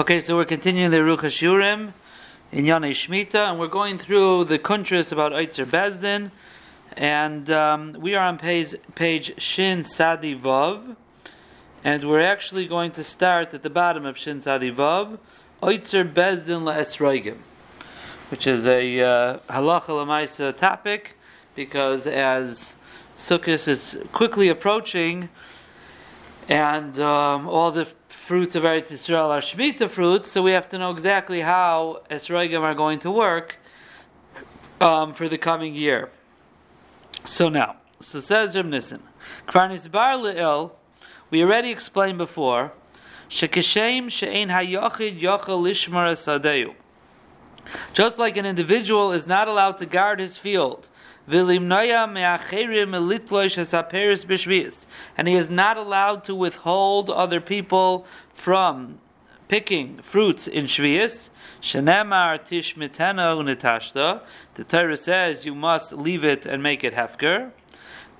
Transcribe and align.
Okay, 0.00 0.22
so 0.22 0.34
we're 0.34 0.46
continuing 0.46 0.90
the 0.90 0.96
Ruach 0.96 1.18
Hashurim 1.18 1.92
in 2.52 2.64
Yanei 2.64 2.92
Shmita, 2.92 3.50
and 3.50 3.60
we're 3.60 3.66
going 3.66 3.98
through 3.98 4.44
the 4.44 4.58
kuntras 4.58 5.12
about 5.12 5.32
Eitzer 5.32 5.66
Bezdin, 5.66 6.30
and 6.96 7.50
um, 7.50 7.94
we 8.00 8.14
are 8.14 8.26
on 8.26 8.38
page, 8.38 8.74
page 8.94 9.38
Shin 9.38 9.84
Sadi 9.84 10.34
Vav, 10.34 10.96
and 11.84 12.08
we're 12.08 12.22
actually 12.22 12.66
going 12.66 12.92
to 12.92 13.04
start 13.04 13.52
at 13.52 13.62
the 13.62 13.68
bottom 13.68 14.06
of 14.06 14.16
Shin 14.16 14.40
Sadi 14.40 14.72
Vav, 14.72 15.18
Eitzer 15.62 16.10
Bezdin 16.10 16.62
LaEsroigim, 16.62 17.36
which 18.30 18.46
is 18.46 18.66
a 18.66 19.02
uh, 19.02 19.38
halacha 19.50 19.88
lamaisa 19.88 20.56
topic, 20.56 21.18
because 21.54 22.06
as 22.06 22.74
Sukkot 23.18 23.68
is 23.68 23.98
quickly 24.12 24.48
approaching, 24.48 25.28
and 26.48 26.98
um, 26.98 27.46
all 27.46 27.70
the 27.70 27.86
fruits 28.20 28.54
of 28.54 28.62
Eretz 28.62 28.92
Yisrael 28.92 29.30
are 29.30 29.40
Shemitah 29.40 29.88
fruits, 29.88 30.30
so 30.30 30.42
we 30.42 30.52
have 30.52 30.68
to 30.68 30.78
know 30.78 30.90
exactly 30.92 31.40
how 31.40 32.02
Esroigim 32.10 32.60
are 32.60 32.74
going 32.74 32.98
to 33.00 33.10
work 33.10 33.58
um, 34.80 35.14
for 35.14 35.28
the 35.28 35.38
coming 35.38 35.74
year. 35.74 36.10
So 37.24 37.48
now, 37.48 37.76
so 37.98 38.20
says 38.20 38.54
Reb 38.54 38.66
Nissen, 38.66 39.02
Kvarnis 39.48 39.90
Bar 39.90 40.14
Le'il, 40.14 40.72
we 41.30 41.42
already 41.42 41.70
explained 41.70 42.18
before, 42.18 42.72
Shekeshem 43.28 44.10
she'ein 44.10 44.48
hayochid 44.48 45.18
yochel 45.18 45.60
lishmar 45.62 46.12
asadeu. 46.12 46.74
Just 47.94 48.18
like 48.18 48.36
an 48.36 48.46
individual 48.46 49.12
is 49.12 49.26
not 49.26 49.48
allowed 49.48 49.78
to 49.78 49.86
guard 49.86 50.20
his 50.20 50.36
field, 50.36 50.88
and 55.16 55.28
he 55.28 55.34
is 55.34 55.50
not 55.50 55.76
allowed 55.76 56.24
to 56.24 56.34
withhold 56.34 57.10
other 57.10 57.40
people 57.40 58.06
from 58.32 58.98
picking 59.48 59.98
fruits 59.98 60.46
in 60.46 60.64
Shvius. 60.64 61.30
The 64.54 64.64
Torah 64.64 64.96
says 64.96 65.44
you 65.44 65.54
must 65.54 65.92
leave 65.92 66.24
it 66.24 66.46
and 66.46 66.62
make 66.62 66.84
it 66.84 66.94
hefker. 66.94 67.50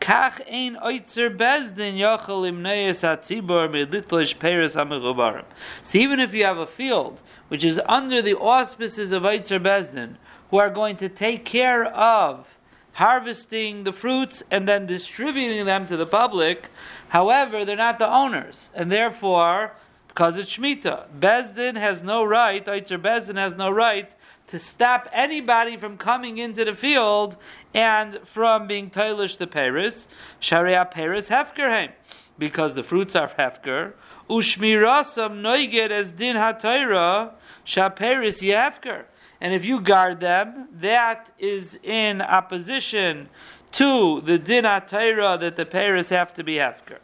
Kach 0.00 0.40
ein 0.50 0.76
oitzer 0.76 1.36
bezdin 1.36 1.98
yachal 1.98 2.50
imneis 2.50 3.02
hatzibor 3.04 3.68
meditlish 3.68 4.38
peres 4.38 4.74
amichubarim. 4.74 5.44
So 5.82 5.98
even 5.98 6.18
if 6.20 6.32
you 6.32 6.44
have 6.44 6.56
a 6.56 6.66
field 6.66 7.20
which 7.48 7.62
is 7.64 7.78
under 7.86 8.22
the 8.22 8.34
auspices 8.34 9.12
of 9.12 9.24
oitzer 9.24 9.60
bezdin, 9.60 10.16
who 10.50 10.56
are 10.56 10.70
going 10.70 10.96
to 10.96 11.08
take 11.08 11.44
care 11.44 11.84
of 11.84 12.58
harvesting 12.92 13.84
the 13.84 13.92
fruits 13.92 14.42
and 14.50 14.68
then 14.68 14.86
distributing 14.86 15.64
them 15.66 15.86
to 15.86 15.96
the 15.96 16.06
public. 16.06 16.68
However, 17.08 17.64
they're 17.64 17.76
not 17.76 17.98
the 17.98 18.12
owners, 18.12 18.70
and 18.74 18.90
therefore, 18.90 19.72
because 20.08 20.36
it's 20.36 20.56
Shemitah, 20.56 21.06
Bezdin 21.18 21.76
has 21.76 22.02
no 22.02 22.24
right, 22.24 22.64
Eitzer 22.64 23.00
Bezdin 23.00 23.36
has 23.36 23.56
no 23.56 23.70
right 23.70 24.14
to 24.48 24.58
stop 24.58 25.08
anybody 25.12 25.76
from 25.76 25.96
coming 25.96 26.38
into 26.38 26.64
the 26.64 26.74
field 26.74 27.36
and 27.72 28.18
from 28.24 28.66
being 28.66 28.90
Tailish 28.90 29.38
the 29.38 29.46
Paris, 29.46 30.08
Sharia 30.40 30.84
Paris 30.84 31.28
Hefkerheim, 31.28 31.92
because 32.38 32.74
the 32.74 32.82
fruits 32.82 33.14
are 33.14 33.28
Hefker. 33.28 33.92
Ushmirasam 34.28 35.40
noiged 35.40 35.90
as 35.90 36.12
din 36.12 36.36
hatayra, 36.36 37.32
shaperis 37.64 38.42
yefker 38.42 39.04
and 39.40 39.54
if 39.54 39.64
you 39.64 39.80
guard 39.80 40.20
them, 40.20 40.68
that 40.72 41.32
is 41.38 41.78
in 41.82 42.20
opposition 42.20 43.28
to 43.72 44.20
the 44.22 44.38
din 44.38 44.64
Torah 44.64 45.38
that 45.38 45.56
the 45.56 45.64
Paris 45.64 46.08
have 46.10 46.34
to 46.34 46.44
be 46.44 46.54
hefker. 46.56 46.98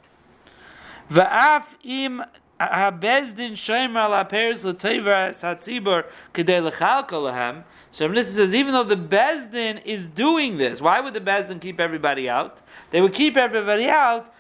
Va'af 1.11 1.65
im 1.83 2.23
habezdin 2.61 3.53
shomer 3.53 4.09
la 4.11 4.25
Paris 4.25 4.65
l'toiva 4.65 5.31
satzibur 5.31 6.05
kedei 6.35 6.71
lechalka 6.71 7.13
lahem. 7.13 7.65
So 7.91 8.09
this 8.09 8.35
says 8.35 8.53
even 8.53 8.75
though 8.75 8.83
the 8.83 8.97
bezdin 8.97 9.83
is 9.85 10.09
doing 10.09 10.59
this, 10.59 10.81
why 10.81 11.01
would 11.01 11.15
the 11.15 11.21
bezdin 11.21 11.61
keep 11.61 11.81
everybody 11.81 12.29
out? 12.29 12.61
They 12.91 13.01
would 13.01 13.15
keep 13.15 13.37
everybody 13.37 13.89
out 13.89 14.33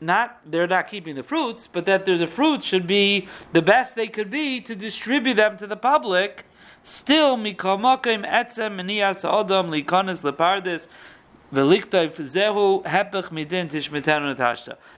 not 0.00 0.38
they're 0.44 0.66
not 0.66 0.88
keeping 0.88 1.14
the 1.14 1.22
fruits, 1.22 1.66
but 1.70 1.86
that 1.86 2.04
the 2.04 2.26
fruits 2.26 2.66
should 2.66 2.86
be 2.86 3.28
the 3.52 3.62
best 3.62 3.96
they 3.96 4.08
could 4.08 4.30
be 4.30 4.60
to 4.60 4.74
distribute 4.74 5.34
them 5.34 5.56
to 5.56 5.66
the 5.66 5.76
public 5.76 6.44
Still, 6.86 7.36
mikomakim 7.36 8.24
etzem 8.24 8.76
menias 8.76 9.28
odom 9.28 9.70
likonis 9.70 10.22
lepardis 10.22 10.86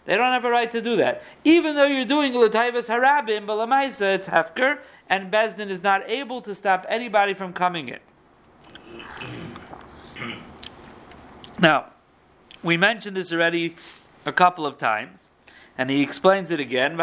They 0.04 0.16
don't 0.16 0.32
have 0.32 0.44
a 0.44 0.50
right 0.50 0.70
to 0.70 0.82
do 0.82 0.96
that, 0.96 1.22
even 1.44 1.74
though 1.74 1.86
you're 1.86 2.04
doing 2.04 2.34
l'tayvas 2.34 2.90
harabim, 2.90 3.46
but 3.46 3.56
lamaisa 3.56 4.16
it's 4.16 4.28
hefker, 4.28 4.80
and 5.08 5.32
Bezdin 5.32 5.70
is 5.70 5.82
not 5.82 6.02
able 6.06 6.42
to 6.42 6.54
stop 6.54 6.84
anybody 6.90 7.32
from 7.32 7.54
coming 7.54 7.88
in. 7.88 8.00
Now, 11.58 11.86
we 12.62 12.76
mentioned 12.76 13.16
this 13.16 13.32
already 13.32 13.76
a 14.26 14.32
couple 14.32 14.66
of 14.66 14.76
times, 14.76 15.30
and 15.78 15.88
he 15.88 16.02
explains 16.02 16.50
it 16.50 16.60
again. 16.60 16.98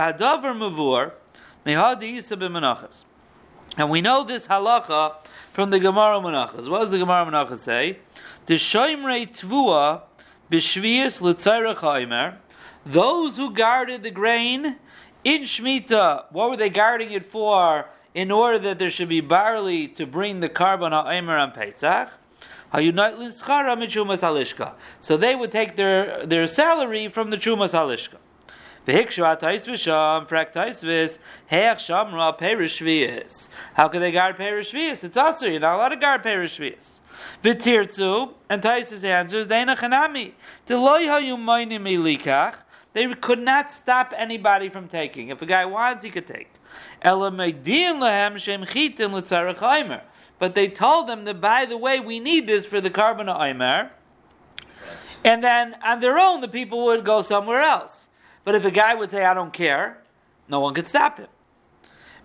And 3.78 3.90
we 3.90 4.02
know 4.02 4.24
this 4.24 4.48
halacha 4.48 5.16
from 5.52 5.70
the 5.70 5.80
Gemara 5.80 6.20
Menachas. 6.20 6.70
What 6.70 6.80
does 6.80 6.92
the 6.92 6.98
Gemara 6.98 7.26
Menachas 7.26 7.58
say? 7.58 8.00
The 8.46 8.56
Shoimrei 8.56 9.28
Tvua 9.28 10.04
B'Shvius 10.50 11.22
L'Tzarech 11.22 11.78
Haimer. 11.78 12.38
Those 12.86 13.36
who 13.38 13.52
guarded 13.54 14.04
the 14.04 14.12
grain 14.12 14.78
in 15.24 15.42
Shemitah, 15.42 16.26
what 16.32 16.52
were 16.52 16.58
they 16.58 16.70
guarding 16.70 17.12
it 17.12 17.26
for? 17.26 17.88
In 18.14 18.32
order 18.32 18.60
that 18.60 18.80
there 18.80 18.90
should 18.90 19.10
be 19.10 19.20
barley 19.20 19.90
to 19.90 20.06
bring 20.06 20.40
the 20.40 20.48
carbon 20.48 20.94
Haimer 20.94 21.38
on 21.38 21.52
Pesach. 21.52 22.10
So 25.02 25.18
they 25.18 25.36
would 25.36 25.52
take 25.52 25.76
their, 25.76 26.26
their 26.26 26.48
salary 26.48 27.08
from 27.10 27.30
the 27.30 27.38
Chumas 27.38 27.74
Halishka. 27.74 28.18
How 28.88 29.04
can 29.04 29.26
they 34.02 34.12
guard 34.12 34.38
perish 34.38 34.72
v'yis? 34.72 35.04
It's 35.04 35.18
also, 35.18 35.48
you're 35.48 35.60
not 35.60 35.76
allowed 35.76 35.90
to 35.90 35.96
guard 35.96 36.22
perish 36.22 36.60
v'yis. 36.60 37.00
V'tirtzu, 37.44 38.34
and 38.48 38.62
Taisus 38.62 39.04
answers, 39.04 39.48
Deina 39.48 39.76
chanami, 39.76 40.34
deloy 40.68 41.08
ha'yumaynim 41.08 41.82
ilikach, 41.82 42.58
they 42.94 43.12
could 43.16 43.40
not 43.40 43.72
stop 43.72 44.14
anybody 44.16 44.70
from 44.70 44.88
taking. 44.88 45.30
If 45.30 45.42
a 45.42 45.48
guy 45.48 45.66
wants, 45.66 46.04
he 46.04 46.12
could 46.12 46.28
take. 46.28 46.52
But 47.02 47.40
they 50.56 50.68
told 50.68 51.08
them 51.08 51.26
that, 51.26 51.42
by 51.42 51.66
the 51.66 51.78
way, 51.78 52.00
we 52.00 52.20
need 52.20 52.48
this 52.48 52.66
for 52.66 52.80
the 52.80 52.90
carbon 52.90 53.30
of 53.30 53.42
Aimer. 53.42 53.92
And 55.24 55.44
then 55.44 55.76
on 55.84 56.00
their 56.02 56.20
own, 56.20 56.42
the 56.42 56.48
people 56.48 56.86
would 56.86 57.04
go 57.04 57.24
somewhere 57.24 57.62
else. 57.62 58.10
But 58.46 58.56
if 58.56 58.64
a 58.64 58.72
guy 58.72 58.96
would 58.96 59.12
say, 59.12 59.26
I 59.26 59.34
don't 59.34 59.52
care, 59.52 59.98
no 60.48 60.62
one 60.62 60.74
could 60.74 60.88
stop 60.88 61.18
him. 61.18 61.28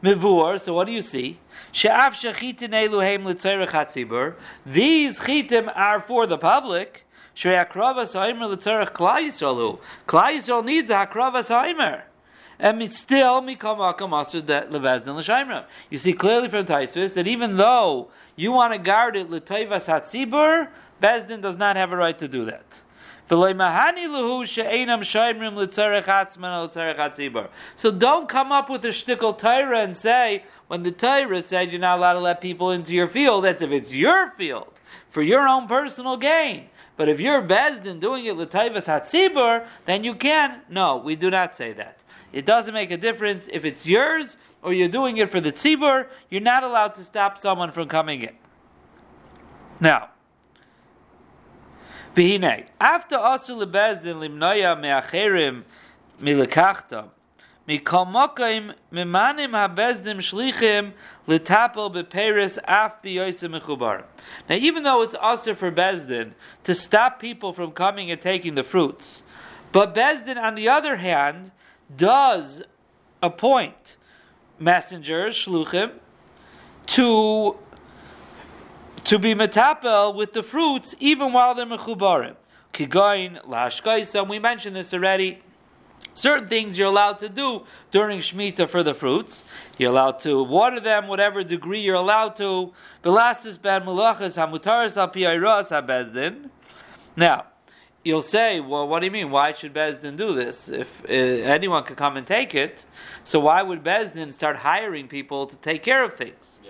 Mivur, 0.02 0.60
so 0.60 0.74
what 0.74 0.86
do 0.86 0.92
you 0.92 1.02
see? 1.02 1.38
She'af 1.72 2.14
shechitin 2.14 2.70
eluhem 2.70 3.24
l'tzerech 3.24 3.68
hatzibur. 3.68 4.34
These 4.64 5.20
chitim 5.20 5.72
are 5.74 6.00
for 6.00 6.26
the 6.26 6.38
public. 6.38 7.06
She'akravas 7.34 8.12
ha'omer 8.12 8.46
l'tzerech 8.46 8.92
klal 8.92 9.26
Yisraelu. 9.26 9.78
Klal 10.06 10.36
Yisrael 10.36 10.64
needs 10.64 10.90
a 10.90 11.06
hakravas 11.06 11.48
ha'omer. 11.48 12.04
And 12.58 12.82
it's 12.82 12.98
still 12.98 13.40
mikam 13.40 13.78
akam 13.78 14.10
asur 14.10 14.44
that 14.46 14.70
levezdin 14.70 15.16
l'shaimram. 15.16 15.64
You 15.88 15.98
see 15.98 16.12
clearly 16.12 16.48
from 16.48 16.66
Taisvis 16.66 17.14
that 17.14 17.26
even 17.26 17.56
though 17.56 18.08
you 18.36 18.52
want 18.52 18.74
to 18.74 18.78
guard 18.78 19.16
it 19.16 19.30
l'toivas 19.30 19.86
hatzibur, 19.86 20.68
Bezdin 21.00 21.40
does 21.40 21.56
not 21.56 21.76
have 21.76 21.92
a 21.92 21.96
right 21.96 22.18
to 22.18 22.28
do 22.28 22.44
that. 22.44 22.80
So 23.30 23.52
don't 27.92 28.28
come 28.28 28.50
up 28.50 28.68
with 28.68 28.84
a 28.84 28.88
shtickle 28.88 29.38
Torah 29.38 29.78
and 29.78 29.96
say, 29.96 30.42
when 30.66 30.82
the 30.82 30.90
Torah 30.90 31.40
said 31.40 31.70
you're 31.70 31.80
not 31.80 31.98
allowed 31.98 32.14
to 32.14 32.18
let 32.18 32.40
people 32.40 32.72
into 32.72 32.92
your 32.92 33.06
field, 33.06 33.44
that's 33.44 33.62
if 33.62 33.70
it's 33.70 33.94
your 33.94 34.32
field, 34.32 34.80
for 35.10 35.22
your 35.22 35.46
own 35.46 35.68
personal 35.68 36.16
gain. 36.16 36.70
But 36.96 37.08
if 37.08 37.20
you're 37.20 37.40
Bezdin 37.40 38.00
doing 38.00 38.26
it 38.26 38.36
l'tayvas 38.36 38.86
hatzibur, 38.86 39.64
then 39.84 40.02
you 40.02 40.16
can. 40.16 40.62
No, 40.68 40.96
we 40.96 41.14
do 41.14 41.30
not 41.30 41.54
say 41.54 41.72
that. 41.74 42.02
It 42.32 42.44
doesn't 42.46 42.74
make 42.74 42.90
a 42.90 42.96
difference 42.96 43.48
if 43.52 43.64
it's 43.64 43.86
yours 43.86 44.38
or 44.60 44.72
you're 44.72 44.88
doing 44.88 45.18
it 45.18 45.30
for 45.30 45.40
the 45.40 45.52
tzibur. 45.52 46.08
You're 46.30 46.40
not 46.40 46.64
allowed 46.64 46.94
to 46.96 47.04
stop 47.04 47.38
someone 47.38 47.70
from 47.70 47.86
coming 47.86 48.22
in. 48.22 48.34
Now, 49.80 50.08
After 52.16 53.16
asu 53.16 53.56
limnoya 53.56 54.80
me'acherim 54.80 55.62
milekachta, 56.20 57.08
mikol 57.68 58.06
mokaim 58.10 58.74
habezdim 58.92 60.18
shlichim 60.18 60.92
beperis 61.28 62.58
af 62.64 63.00
mechubar. 63.02 64.02
Now, 64.48 64.56
even 64.56 64.82
though 64.82 65.02
it's 65.02 65.14
also 65.14 65.54
for 65.54 65.70
Bezdin 65.70 66.32
to 66.64 66.74
stop 66.74 67.20
people 67.20 67.52
from 67.52 67.70
coming 67.70 68.10
and 68.10 68.20
taking 68.20 68.56
the 68.56 68.64
fruits, 68.64 69.22
but 69.70 69.94
Bezdin, 69.94 70.36
on 70.36 70.56
the 70.56 70.68
other 70.68 70.96
hand, 70.96 71.52
does 71.96 72.64
appoint 73.22 73.96
messengers, 74.58 75.36
shluchim, 75.36 75.92
to 76.86 77.56
to 79.10 79.18
be 79.18 79.34
metapel 79.34 80.14
with 80.14 80.34
the 80.34 80.42
fruits 80.44 80.94
even 81.00 81.32
while 81.32 81.52
they're 81.52 81.66
mechubarim. 81.66 82.36
Kigoin 82.72 83.44
lashkaisa. 83.44 84.28
We 84.28 84.38
mentioned 84.38 84.76
this 84.76 84.94
already. 84.94 85.42
Certain 86.14 86.46
things 86.46 86.78
you're 86.78 86.86
allowed 86.86 87.18
to 87.18 87.28
do 87.28 87.64
during 87.90 88.20
Shemitah 88.20 88.68
for 88.68 88.84
the 88.84 88.94
fruits. 88.94 89.42
You're 89.78 89.90
allowed 89.90 90.20
to 90.20 90.44
water 90.44 90.78
them, 90.78 91.08
whatever 91.08 91.42
degree 91.42 91.80
you're 91.80 91.96
allowed 91.96 92.36
to. 92.36 92.72
Belastis 93.02 93.60
ben 93.60 93.82
mulachas 93.82 94.36
hamutaris 94.38 94.96
al 94.96 95.08
habezdin. 95.10 96.48
Now, 97.16 97.46
you'll 98.04 98.22
say, 98.22 98.60
well, 98.60 98.86
what 98.86 99.00
do 99.00 99.06
you 99.06 99.10
mean? 99.10 99.32
Why 99.32 99.50
should 99.52 99.74
Bezdin 99.74 100.16
do 100.16 100.32
this? 100.32 100.68
If 100.68 101.02
uh, 101.02 101.08
anyone 101.08 101.82
could 101.82 101.96
come 101.96 102.16
and 102.16 102.24
take 102.24 102.54
it, 102.54 102.86
so 103.24 103.40
why 103.40 103.62
would 103.62 103.82
Bezdin 103.82 104.32
start 104.32 104.54
hiring 104.58 105.08
people 105.08 105.46
to 105.46 105.56
take 105.56 105.82
care 105.82 106.04
of 106.04 106.14
things? 106.14 106.60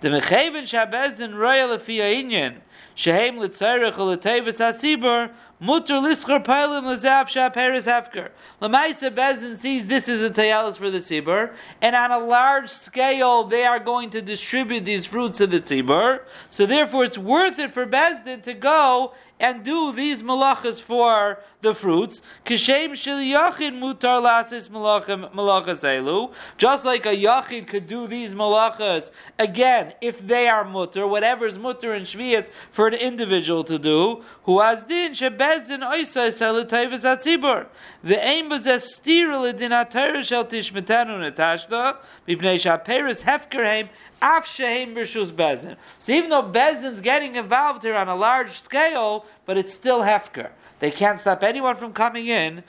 The 0.00 0.08
mechaven 0.08 0.62
shabezdin 0.62 1.34
royal 1.34 1.76
inyan 1.76 2.60
shehem 2.94 3.36
litzarech 3.36 3.92
uletevis 3.92 4.56
hasibur 4.56 5.30
mutter 5.60 5.96
lischor 5.96 6.42
peilim 6.42 6.84
lezav 6.84 7.28
shaperes 7.28 7.84
hefker. 7.84 8.30
Lamaisa 8.62 9.10
Bezdin 9.14 9.58
sees 9.58 9.86
this 9.88 10.08
is 10.08 10.22
a 10.22 10.30
tayalis 10.30 10.78
for 10.78 10.90
the 10.90 11.00
tzibur, 11.00 11.52
and 11.82 11.94
on 11.94 12.12
a 12.12 12.18
large 12.18 12.70
scale 12.70 13.44
they 13.44 13.64
are 13.64 13.78
going 13.78 14.08
to 14.08 14.22
distribute 14.22 14.86
these 14.86 15.04
fruits 15.04 15.36
to 15.36 15.46
the 15.46 15.60
tzibur. 15.60 16.20
So 16.48 16.64
therefore, 16.64 17.04
it's 17.04 17.18
worth 17.18 17.58
it 17.58 17.72
for 17.72 17.86
Bezdin 17.86 18.42
to 18.44 18.54
go 18.54 19.12
and 19.40 19.64
do 19.64 19.90
these 19.92 20.22
malachas 20.22 20.80
for 20.80 21.42
the 21.62 21.74
fruits. 21.74 22.22
Kishem 22.44 22.94
shel 22.94 23.18
yachid 23.18 23.78
mutar 23.78 24.22
lasis 24.22 24.68
malachas 24.68 25.82
elu. 25.82 26.32
Just 26.58 26.84
like 26.84 27.06
a 27.06 27.16
yachid 27.16 27.66
could 27.66 27.86
do 27.86 28.06
these 28.06 28.34
malachas 28.34 29.10
again, 29.38 29.94
if 30.00 30.18
they 30.26 30.48
are 30.48 30.64
mutar, 30.64 31.08
whatever 31.08 31.46
is 31.46 31.58
mutar 31.58 31.96
and 31.96 32.06
shvias 32.06 32.48
for 32.70 32.88
an 32.88 32.94
individual 32.94 33.64
to 33.64 33.78
do. 33.78 34.22
Who 34.44 34.60
has 34.60 34.84
din 34.84 35.12
shebezin 35.12 35.80
oisa 35.80 36.28
selatayvus 36.28 37.04
atzibur. 37.04 37.66
The 38.04 38.22
aim 38.22 38.50
was 38.50 38.66
a 38.66 38.76
stira 38.76 39.52
ledin 39.52 39.70
atayr 39.70 40.22
shel 40.22 40.44
tishmetanu 40.44 41.32
netashda 41.32 41.96
mipnei 42.28 42.56
shaperis 42.56 43.22
hefkerheim 43.22 43.88
Af 44.22 44.46
shehem 44.46 44.94
b'shus 44.94 45.32
bezin. 45.32 45.76
So 45.98 46.12
even 46.12 46.30
though 46.30 46.42
bezin's 46.42 47.00
getting 47.00 47.36
involved 47.36 47.82
here 47.82 47.94
on 47.94 48.08
a 48.08 48.14
large 48.14 48.60
scale, 48.60 49.26
but 49.46 49.56
it's 49.56 49.72
still 49.72 50.00
hefker. 50.00 50.50
They 50.78 50.90
can't 50.90 51.20
stop 51.20 51.42
anyone 51.42 51.76
from 51.76 51.92
coming 51.92 52.26
in, 52.26 52.64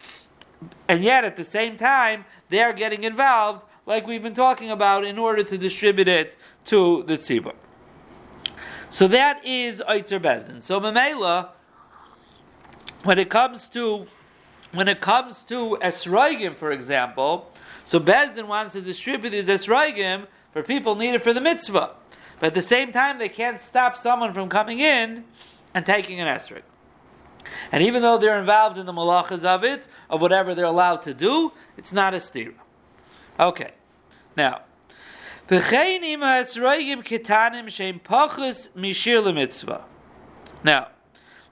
and 0.88 1.04
yet 1.04 1.24
at 1.24 1.36
the 1.36 1.46
same 1.46 1.78
time 1.78 2.26
they 2.50 2.62
are 2.62 2.74
getting 2.74 3.04
involved, 3.04 3.66
like 3.86 4.06
we've 4.08 4.24
been 4.24 4.34
talking 4.34 4.70
about, 4.70 5.04
in 5.06 5.18
order 5.18 5.44
to 5.44 5.58
distribute 5.58 6.08
it 6.08 6.38
to 6.66 7.04
the 7.04 7.18
tzibur. 7.18 7.54
So 8.90 9.08
that 9.08 9.46
is 9.46 9.82
Eitzer 9.88 10.20
bezin. 10.22 10.62
So 10.62 10.80
Mamela, 10.80 11.50
when 13.04 13.18
it 13.18 13.30
comes 13.30 13.70
to 13.70 14.08
when 14.74 14.88
it 14.88 15.02
comes 15.02 15.44
to 15.44 15.78
Esroigim, 15.82 16.56
for 16.56 16.72
example, 16.72 17.52
so 17.84 18.00
Bezdin 18.00 18.48
wants 18.48 18.74
to 18.74 18.82
distribute 18.82 19.32
these 19.32 19.50
Esroigim 19.50 20.28
for 20.54 20.64
people 20.64 20.96
needed 20.96 21.24
for 21.24 21.34
the 21.34 21.42
mitzvah. 21.42 21.96
But 22.40 22.48
at 22.48 22.54
the 22.54 22.62
same 22.62 22.92
time, 22.92 23.20
they 23.20 23.30
can't 23.30 23.62
stop 23.62 23.96
someone 23.96 24.34
from 24.34 24.50
coming 24.50 24.80
in 24.80 25.26
and 25.74 25.86
taking 25.86 26.20
an 26.20 26.28
esrog. 26.28 26.64
And 27.72 27.84
even 27.84 28.02
though 28.02 28.18
they're 28.18 28.40
involved 28.40 28.78
in 28.78 28.86
the 28.86 28.94
malachas 28.94 29.44
of 29.44 29.64
it, 29.64 29.88
of 30.10 30.22
whatever 30.22 30.54
they're 30.54 30.66
allowed 30.66 31.02
to 31.04 31.14
do, 31.14 31.52
it's 31.78 31.94
not 31.94 32.14
a 32.14 32.18
stira. 32.18 32.54
Okay, 33.40 33.72
now. 34.36 34.62
Now, 40.64 40.88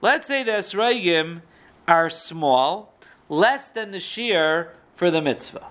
let's 0.00 0.26
say 0.26 0.42
the 0.42 0.52
esrogim 0.52 1.42
are 1.86 2.08
small, 2.08 2.94
less 3.28 3.68
than 3.68 3.90
the 3.90 4.00
shear 4.00 4.74
for 4.94 5.10
the 5.10 5.20
mitzvah. 5.20 5.66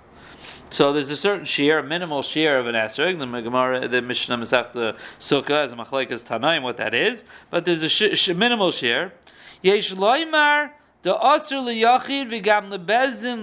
So 0.72 0.94
there's 0.94 1.10
a 1.10 1.18
certain 1.18 1.46
shear, 1.46 1.80
a 1.80 1.84
minimal 1.84 2.22
shear 2.22 2.60
of 2.60 2.68
an 2.68 2.76
esrog. 2.76 3.18
The 3.18 3.42
Gemara, 3.42 3.88
the 3.88 4.04
Mishnah 4.04 4.38
Masechta 4.38 4.96
Sukkah 5.20 5.64
as 5.64 5.72
a 5.72 5.76
machlekes 5.76 6.24
Tanaim, 6.24 6.62
what 6.62 6.78
that 6.78 6.94
is. 6.94 7.24
But 7.50 7.66
there's 7.66 7.82
a 7.82 7.90
sh- 7.90 8.16
sh- 8.16 8.30
minimal 8.30 8.72
shear. 8.72 9.14
Yesh 9.64 9.94
loymar 9.94 10.72
the 11.02 11.16
asr 11.16 11.64
liyachid 11.64 12.30
v'gam 12.30 12.72
lebezdin. 12.72 13.40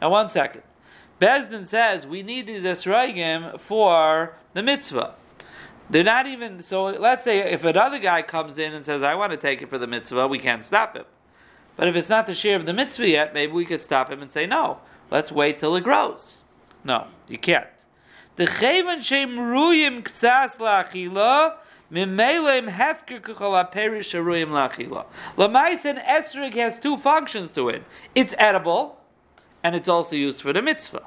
Now 0.00 0.10
one 0.10 0.30
second. 0.30 0.62
Bezdin 1.20 1.66
says 1.66 2.06
we 2.06 2.22
need 2.22 2.46
these 2.46 2.64
esrogim 2.64 3.58
for 3.58 4.36
the 4.54 4.62
mitzvah. 4.62 5.14
They're 5.90 6.04
not 6.04 6.28
even 6.28 6.62
so. 6.62 6.84
Let's 6.84 7.24
say 7.24 7.52
if 7.52 7.64
another 7.64 7.98
guy 7.98 8.22
comes 8.22 8.58
in 8.58 8.74
and 8.74 8.84
says, 8.84 9.02
"I 9.02 9.16
want 9.16 9.32
to 9.32 9.36
take 9.36 9.60
it 9.60 9.68
for 9.68 9.76
the 9.76 9.88
mitzvah," 9.88 10.28
we 10.28 10.38
can't 10.38 10.64
stop 10.64 10.96
him. 10.96 11.04
But 11.76 11.88
if 11.88 11.96
it's 11.96 12.08
not 12.08 12.26
the 12.26 12.34
share 12.34 12.56
of 12.56 12.64
the 12.64 12.72
mitzvah 12.72 13.08
yet, 13.08 13.34
maybe 13.34 13.52
we 13.52 13.64
could 13.64 13.80
stop 13.80 14.08
him 14.08 14.22
and 14.22 14.32
say, 14.32 14.46
"No, 14.46 14.78
Let's 15.10 15.32
wait 15.32 15.58
till 15.58 15.74
it 15.76 15.84
grows. 15.84 16.38
No, 16.84 17.08
you 17.28 17.38
can't. 17.38 17.66
The 18.36 18.46
chevan 18.46 19.02
shem 19.02 19.36
ruyim 19.36 20.02
ktsas 20.02 20.56
lachila 20.56 21.56
mimelem 21.92 22.70
hefker 22.70 23.20
kuchala 23.20 23.70
perish 23.70 24.12
ruyim 24.12 24.48
lachila. 24.48 25.06
Lamais 25.36 25.84
and 25.84 25.98
esrig 25.98 26.54
has 26.54 26.78
two 26.78 26.96
functions 26.96 27.52
to 27.52 27.68
it. 27.68 27.82
It's 28.14 28.34
edible, 28.38 28.98
and 29.62 29.74
it's 29.74 29.88
also 29.88 30.16
used 30.16 30.40
for 30.40 30.52
the 30.52 30.62
mitzvah. 30.62 31.06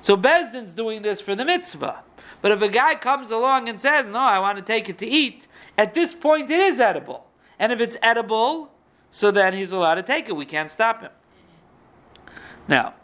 So 0.00 0.16
Bezdin's 0.16 0.74
doing 0.74 1.02
this 1.02 1.20
for 1.20 1.34
the 1.34 1.44
mitzvah. 1.44 2.02
But 2.42 2.52
if 2.52 2.60
a 2.60 2.68
guy 2.68 2.94
comes 2.96 3.30
along 3.30 3.68
and 3.68 3.80
says, 3.80 4.04
"No, 4.04 4.18
I 4.18 4.38
want 4.40 4.58
to 4.58 4.64
take 4.64 4.88
it 4.88 4.98
to 4.98 5.06
eat," 5.06 5.46
at 5.78 5.94
this 5.94 6.12
point 6.12 6.50
it 6.50 6.60
is 6.60 6.80
edible. 6.80 7.26
And 7.58 7.72
if 7.72 7.80
it's 7.80 7.96
edible, 8.02 8.72
so 9.10 9.30
then 9.30 9.54
he's 9.54 9.72
allowed 9.72 9.94
to 9.94 10.02
take 10.02 10.28
it. 10.28 10.36
We 10.36 10.44
can't 10.44 10.70
stop 10.70 11.00
him. 11.00 11.12
Now. 12.68 12.94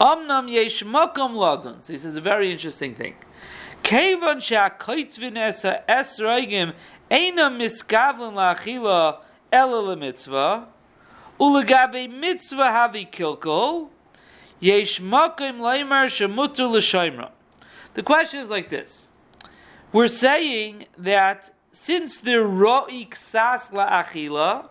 Amnam 0.00 0.50
yesh 0.50 0.82
ladon. 0.82 1.80
So 1.80 1.92
he 1.92 1.98
says 1.98 2.16
a 2.16 2.20
very 2.20 2.50
interesting 2.50 2.94
thing. 2.94 3.14
Kevan 3.82 4.40
she'akoitvin 4.40 5.36
esa 5.36 5.88
es 5.88 6.18
roigim 6.18 6.72
eina 7.10 7.50
miskavlin 7.50 8.34
la'achila 8.34 9.18
ela 9.52 9.94
lemitzvah 9.94 10.66
ulegabe 11.38 12.10
mitzvah 12.10 12.72
havi 12.72 13.10
kilkol 13.10 13.90
yesh 14.58 15.00
leimar 15.00 16.08
shemutur. 16.08 17.30
The 17.94 18.02
question 18.02 18.40
is 18.40 18.50
like 18.50 18.70
this. 18.70 19.08
We're 19.92 20.08
saying 20.08 20.86
that 20.98 21.52
since 21.70 22.18
the 22.18 22.32
ro'ik 22.32 23.14
sas 23.14 23.68
la'achila, 23.68 24.68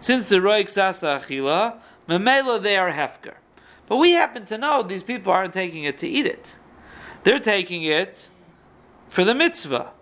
since 0.00 0.28
the 0.28 0.40
ro'ik 0.40 0.68
sas 0.68 1.00
la'achila, 1.00 1.76
memela 2.08 2.60
they 2.60 2.76
are 2.76 2.90
hefker. 2.90 3.34
But 3.86 3.96
we 3.96 4.12
happen 4.12 4.46
to 4.46 4.58
know 4.58 4.82
these 4.82 5.02
people 5.02 5.32
aren't 5.32 5.52
taking 5.52 5.84
it 5.84 5.98
to 5.98 6.08
eat 6.08 6.26
it. 6.26 6.56
They're 7.22 7.38
taking 7.38 7.82
it 7.82 8.28
for 9.08 9.24
the 9.24 9.34
mitzvah. 9.34 9.92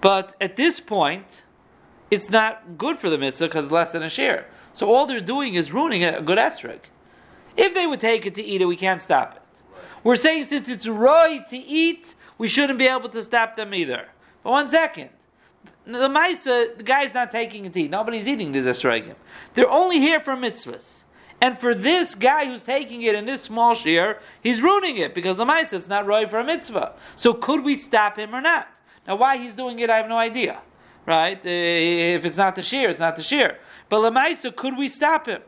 But 0.00 0.36
at 0.40 0.56
this 0.56 0.80
point, 0.80 1.44
it's 2.10 2.30
not 2.30 2.78
good 2.78 2.98
for 2.98 3.10
the 3.10 3.18
mitzvah 3.18 3.46
because 3.46 3.70
less 3.70 3.92
than 3.92 4.02
a 4.02 4.10
share. 4.10 4.46
So 4.72 4.92
all 4.92 5.06
they're 5.06 5.20
doing 5.20 5.54
is 5.54 5.72
ruining 5.72 6.04
a 6.04 6.20
good 6.20 6.38
esrog. 6.38 6.80
If 7.56 7.74
they 7.74 7.86
would 7.86 8.00
take 8.00 8.26
it 8.26 8.34
to 8.36 8.42
eat 8.42 8.62
it, 8.62 8.66
we 8.66 8.76
can't 8.76 9.02
stop 9.02 9.34
it. 9.34 9.42
We're 10.04 10.16
saying 10.16 10.44
since 10.44 10.68
it's 10.68 10.86
right 10.86 11.46
to 11.48 11.56
eat, 11.56 12.14
we 12.38 12.48
shouldn't 12.48 12.78
be 12.78 12.86
able 12.86 13.08
to 13.08 13.22
stop 13.22 13.56
them 13.56 13.74
either. 13.74 14.06
But 14.42 14.50
one 14.50 14.68
second. 14.68 15.10
The 15.84 16.08
Maisa, 16.08 16.76
the 16.76 16.84
guy's 16.84 17.14
not 17.14 17.30
taking 17.30 17.64
it 17.64 17.72
to 17.72 17.80
eat. 17.82 17.90
Nobody's 17.90 18.28
eating 18.28 18.52
these 18.52 18.66
esrogim. 18.66 19.14
They're 19.54 19.70
only 19.70 19.98
here 19.98 20.20
for 20.20 20.36
mitzvahs. 20.36 21.04
And 21.40 21.56
for 21.56 21.74
this 21.74 22.14
guy 22.14 22.46
who's 22.46 22.64
taking 22.64 23.02
it 23.02 23.14
in 23.14 23.24
this 23.24 23.42
small 23.42 23.74
share, 23.74 24.20
he's 24.42 24.60
ruining 24.60 24.96
it 24.96 25.14
because 25.14 25.36
the 25.36 25.44
mice 25.44 25.72
is 25.72 25.88
not 25.88 26.06
right 26.06 26.28
for 26.28 26.40
a 26.40 26.44
mitzvah. 26.44 26.94
So 27.14 27.32
could 27.32 27.64
we 27.64 27.76
stop 27.76 28.18
him 28.18 28.34
or 28.34 28.40
not? 28.40 28.66
Now, 29.06 29.16
why 29.16 29.36
he's 29.36 29.54
doing 29.54 29.78
it, 29.78 29.88
I 29.88 29.98
have 29.98 30.08
no 30.08 30.18
idea. 30.18 30.60
Right? 31.06 31.38
Uh, 31.38 31.48
if 31.48 32.24
it's 32.24 32.36
not 32.36 32.54
the 32.56 32.62
shear, 32.62 32.90
it's 32.90 32.98
not 32.98 33.16
the 33.16 33.22
shear. 33.22 33.58
But 33.88 34.02
the 34.02 34.10
Lamaisa, 34.10 34.54
could 34.54 34.76
we 34.76 34.88
stop 34.88 35.26
him? 35.26 35.42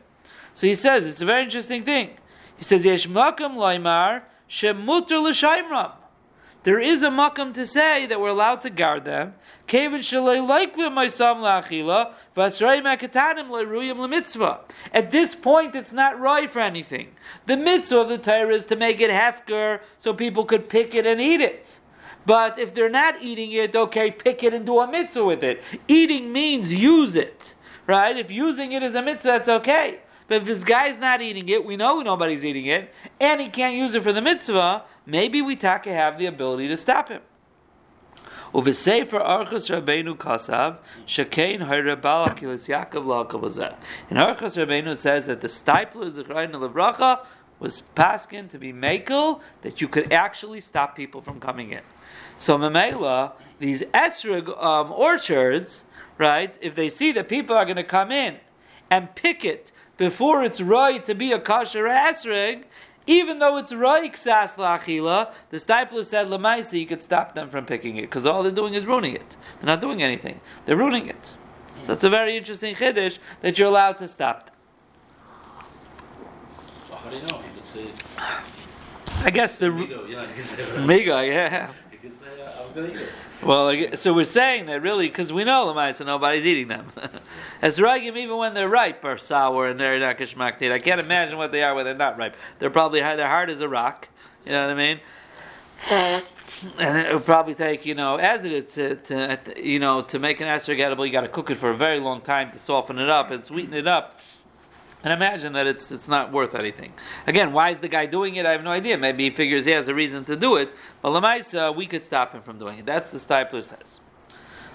So 0.53 0.65
he 0.65 0.75
says, 0.75 1.05
it's 1.05 1.21
a 1.21 1.25
very 1.25 1.43
interesting 1.43 1.83
thing. 1.83 2.11
He 2.57 2.63
says, 2.63 2.83
Yesh 2.85 3.07
makam 3.07 3.55
loimar 3.55 4.23
shemuter 4.49 5.21
l'shaimram. 5.21 5.91
There 6.63 6.79
is 6.79 7.01
a 7.01 7.09
makam 7.09 7.55
to 7.55 7.65
say 7.65 8.05
that 8.05 8.21
we're 8.21 8.29
allowed 8.29 8.61
to 8.61 8.69
guard 8.69 9.03
them. 9.03 9.33
At 9.73 10.01
this 15.11 15.35
point, 15.35 15.75
it's 15.75 15.93
not 15.93 16.19
right 16.19 16.51
for 16.51 16.59
anything. 16.59 17.07
The 17.47 17.57
mitzvah 17.57 17.97
of 17.97 18.09
the 18.09 18.17
Torah 18.19 18.53
is 18.53 18.65
to 18.65 18.75
make 18.75 18.99
it 18.99 19.09
hefker 19.09 19.79
so 19.97 20.13
people 20.13 20.45
could 20.45 20.69
pick 20.69 20.93
it 20.93 21.07
and 21.07 21.19
eat 21.19 21.41
it. 21.41 21.79
But 22.27 22.59
if 22.59 22.75
they're 22.75 22.89
not 22.89 23.23
eating 23.23 23.51
it, 23.53 23.75
okay, 23.75 24.11
pick 24.11 24.43
it 24.43 24.53
and 24.53 24.63
do 24.63 24.79
a 24.79 24.87
mitzvah 24.87 25.25
with 25.25 25.43
it. 25.43 25.63
Eating 25.87 26.31
means 26.31 26.71
use 26.71 27.15
it, 27.15 27.55
right? 27.87 28.15
If 28.15 28.29
using 28.29 28.73
it 28.73 28.83
is 28.83 28.93
a 28.93 29.01
mitzvah, 29.01 29.27
that's 29.27 29.49
okay. 29.49 30.01
But 30.31 30.37
if 30.37 30.45
this 30.45 30.63
guy's 30.63 30.97
not 30.97 31.21
eating 31.21 31.49
it, 31.49 31.65
we 31.65 31.75
know 31.75 31.99
nobody's 31.99 32.45
eating 32.45 32.67
it, 32.67 32.93
and 33.19 33.41
he 33.41 33.49
can't 33.49 33.75
use 33.75 33.93
it 33.95 34.01
for 34.01 34.13
the 34.13 34.21
mitzvah, 34.21 34.85
maybe 35.05 35.41
we 35.41 35.57
taka 35.57 35.91
have 35.91 36.17
the 36.17 36.25
ability 36.25 36.69
to 36.69 36.77
stop 36.77 37.09
him. 37.09 37.21
Uvesefer 38.53 39.21
Archas 39.21 39.69
Rabbeinu 39.69 40.15
Kasav 40.15 40.77
Shakein 41.05 41.67
Hayrabal 41.67 42.29
Akilis 42.29 42.69
Yaakov 42.69 43.27
Lakavazeh. 43.27 43.75
In 44.09 44.15
Archas 44.15 44.55
Rabbeinu 44.55 44.93
it 44.93 44.99
says 45.01 45.25
that 45.25 45.41
the 45.41 45.49
Steipler 45.49 46.09
Zechrayin 46.09 46.53
Levracha 46.53 47.25
was 47.59 47.83
paskin 47.97 48.47
to 48.51 48.57
be 48.57 48.71
makel 48.71 49.41
that 49.63 49.81
you 49.81 49.89
could 49.89 50.13
actually 50.13 50.61
stop 50.61 50.95
people 50.95 51.21
from 51.21 51.41
coming 51.41 51.71
in. 51.71 51.81
So 52.37 52.57
Mamela, 52.57 53.33
these 53.59 53.83
esrog 53.93 54.63
um, 54.63 54.93
orchards, 54.93 55.83
right? 56.17 56.57
If 56.61 56.75
they 56.75 56.89
see 56.89 57.11
that 57.11 57.27
people 57.27 57.57
are 57.57 57.65
going 57.65 57.75
to 57.75 57.83
come 57.83 58.13
in 58.13 58.37
and 58.89 59.13
pick 59.15 59.43
it 59.43 59.73
before 60.01 60.43
it's 60.43 60.59
right 60.59 61.05
to 61.05 61.13
be 61.13 61.31
a 61.31 61.39
kosher 61.39 61.83
esrog, 61.83 62.63
even 63.05 63.37
though 63.37 63.57
it's 63.57 63.71
right 63.71 64.11
ksas 64.11 64.55
la'achila, 64.55 65.31
the 65.51 65.57
Steipler 65.57 66.03
said 66.03 66.25
lemaisa 66.25 66.79
you 66.79 66.87
could 66.87 67.03
stop 67.03 67.35
them 67.35 67.47
from 67.51 67.67
picking 67.67 67.97
it 67.97 68.01
because 68.01 68.25
all 68.25 68.41
they're 68.41 68.51
doing 68.51 68.73
is 68.73 68.83
ruining 68.83 69.13
it. 69.13 69.37
They're 69.59 69.67
not 69.67 69.79
doing 69.79 70.01
anything. 70.01 70.41
They're 70.65 70.75
ruining 70.75 71.07
it. 71.07 71.35
So 71.83 71.93
it's 71.93 72.03
a 72.03 72.09
very 72.09 72.35
interesting 72.35 72.73
chiddush 72.73 73.19
that 73.41 73.59
you're 73.59 73.67
allowed 73.67 73.99
to 73.99 74.07
stop 74.07 74.47
them. 74.47 74.55
So 76.87 76.95
how 76.95 77.07
do 77.11 77.17
you 77.17 77.21
know? 77.21 77.37
You 77.37 77.53
could 77.57 77.65
say 77.65 77.85
I 79.23 79.29
guess 79.29 79.57
the 79.57 79.67
Migo, 79.67 81.27
yeah. 81.27 81.69
Well, 83.43 83.95
so 83.95 84.13
we're 84.13 84.25
saying 84.25 84.67
that 84.67 84.81
really 84.81 85.07
because 85.07 85.33
we 85.33 85.43
know 85.43 85.65
lemaisa 85.65 86.05
nobody's 86.05 86.45
eating 86.45 86.67
them. 86.67 86.91
As 87.61 87.79
ragim, 87.79 88.15
even 88.17 88.37
when 88.37 88.53
they're 88.53 88.69
ripe, 88.69 89.03
are 89.03 89.17
sour 89.17 89.67
and 89.67 89.79
they're 89.79 89.99
not 89.99 90.17
kishmaktit. 90.17 90.71
I 90.71 90.79
can't 90.79 90.99
imagine 90.99 91.37
what 91.37 91.51
they 91.51 91.63
are 91.63 91.73
when 91.73 91.85
they're 91.85 91.95
not 91.95 92.17
ripe. 92.17 92.35
They're 92.59 92.69
probably 92.69 92.99
they're 92.99 93.27
hard 93.27 93.49
as 93.49 93.61
a 93.61 93.69
rock. 93.69 94.09
You 94.45 94.51
know 94.51 94.67
what 94.67 94.71
I 94.71 94.77
mean? 94.77 94.99
and 96.77 96.97
it 96.97 97.13
would 97.13 97.25
probably 97.25 97.55
take 97.55 97.85
you 97.85 97.95
know 97.95 98.17
as 98.17 98.43
it 98.45 98.51
is 98.51 98.65
to, 98.65 98.95
to 98.97 99.53
you 99.57 99.79
know 99.79 100.01
to 100.01 100.19
make 100.19 100.41
an 100.41 100.47
esrog 100.47 100.79
edible 100.79 101.05
you 101.05 101.11
got 101.11 101.21
to 101.21 101.27
cook 101.27 101.49
it 101.49 101.55
for 101.55 101.69
a 101.69 101.77
very 101.77 101.99
long 101.99 102.21
time 102.21 102.51
to 102.51 102.59
soften 102.59 102.99
it 102.99 103.09
up 103.09 103.31
and 103.31 103.43
sweeten 103.43 103.73
it 103.73 103.87
up 103.87 104.19
and 105.03 105.13
imagine 105.13 105.53
that 105.53 105.67
it's 105.67 105.91
it's 105.91 106.07
not 106.07 106.31
worth 106.31 106.55
anything. 106.55 106.93
Again 107.27 107.53
why 107.53 107.69
is 107.69 107.79
the 107.79 107.87
guy 107.87 108.05
doing 108.05 108.35
it? 108.35 108.45
I 108.45 108.51
have 108.51 108.63
no 108.63 108.71
idea. 108.71 108.97
Maybe 108.97 109.25
he 109.25 109.29
figures 109.29 109.65
he 109.65 109.71
has 109.71 109.87
a 109.87 109.95
reason 109.95 110.25
to 110.25 110.35
do 110.35 110.55
it. 110.55 110.69
But 111.01 111.09
lamaisa 111.09 111.75
we 111.75 111.85
could 111.87 112.05
stop 112.05 112.33
him 112.33 112.41
from 112.41 112.57
doing 112.57 112.79
it. 112.79 112.85
That's 112.85 113.11
the 113.11 113.17
Steipler 113.17 113.63
says. 113.63 113.99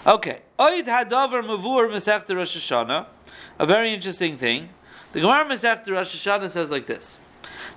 Okay. 0.07 0.41
Oid 0.59 0.87
hadavar 0.87 1.43
mavur 1.45 1.91
rosh 1.91 2.57
hashanah. 2.57 3.07
A 3.59 3.67
very 3.67 3.93
interesting 3.93 4.37
thing. 4.37 4.71
The 5.13 5.21
gemara 5.21 5.45
masechta 5.45 5.89
rosh 5.93 6.15
hashanah 6.15 6.51
says 6.51 6.71
like 6.71 6.87
this. 6.87 7.19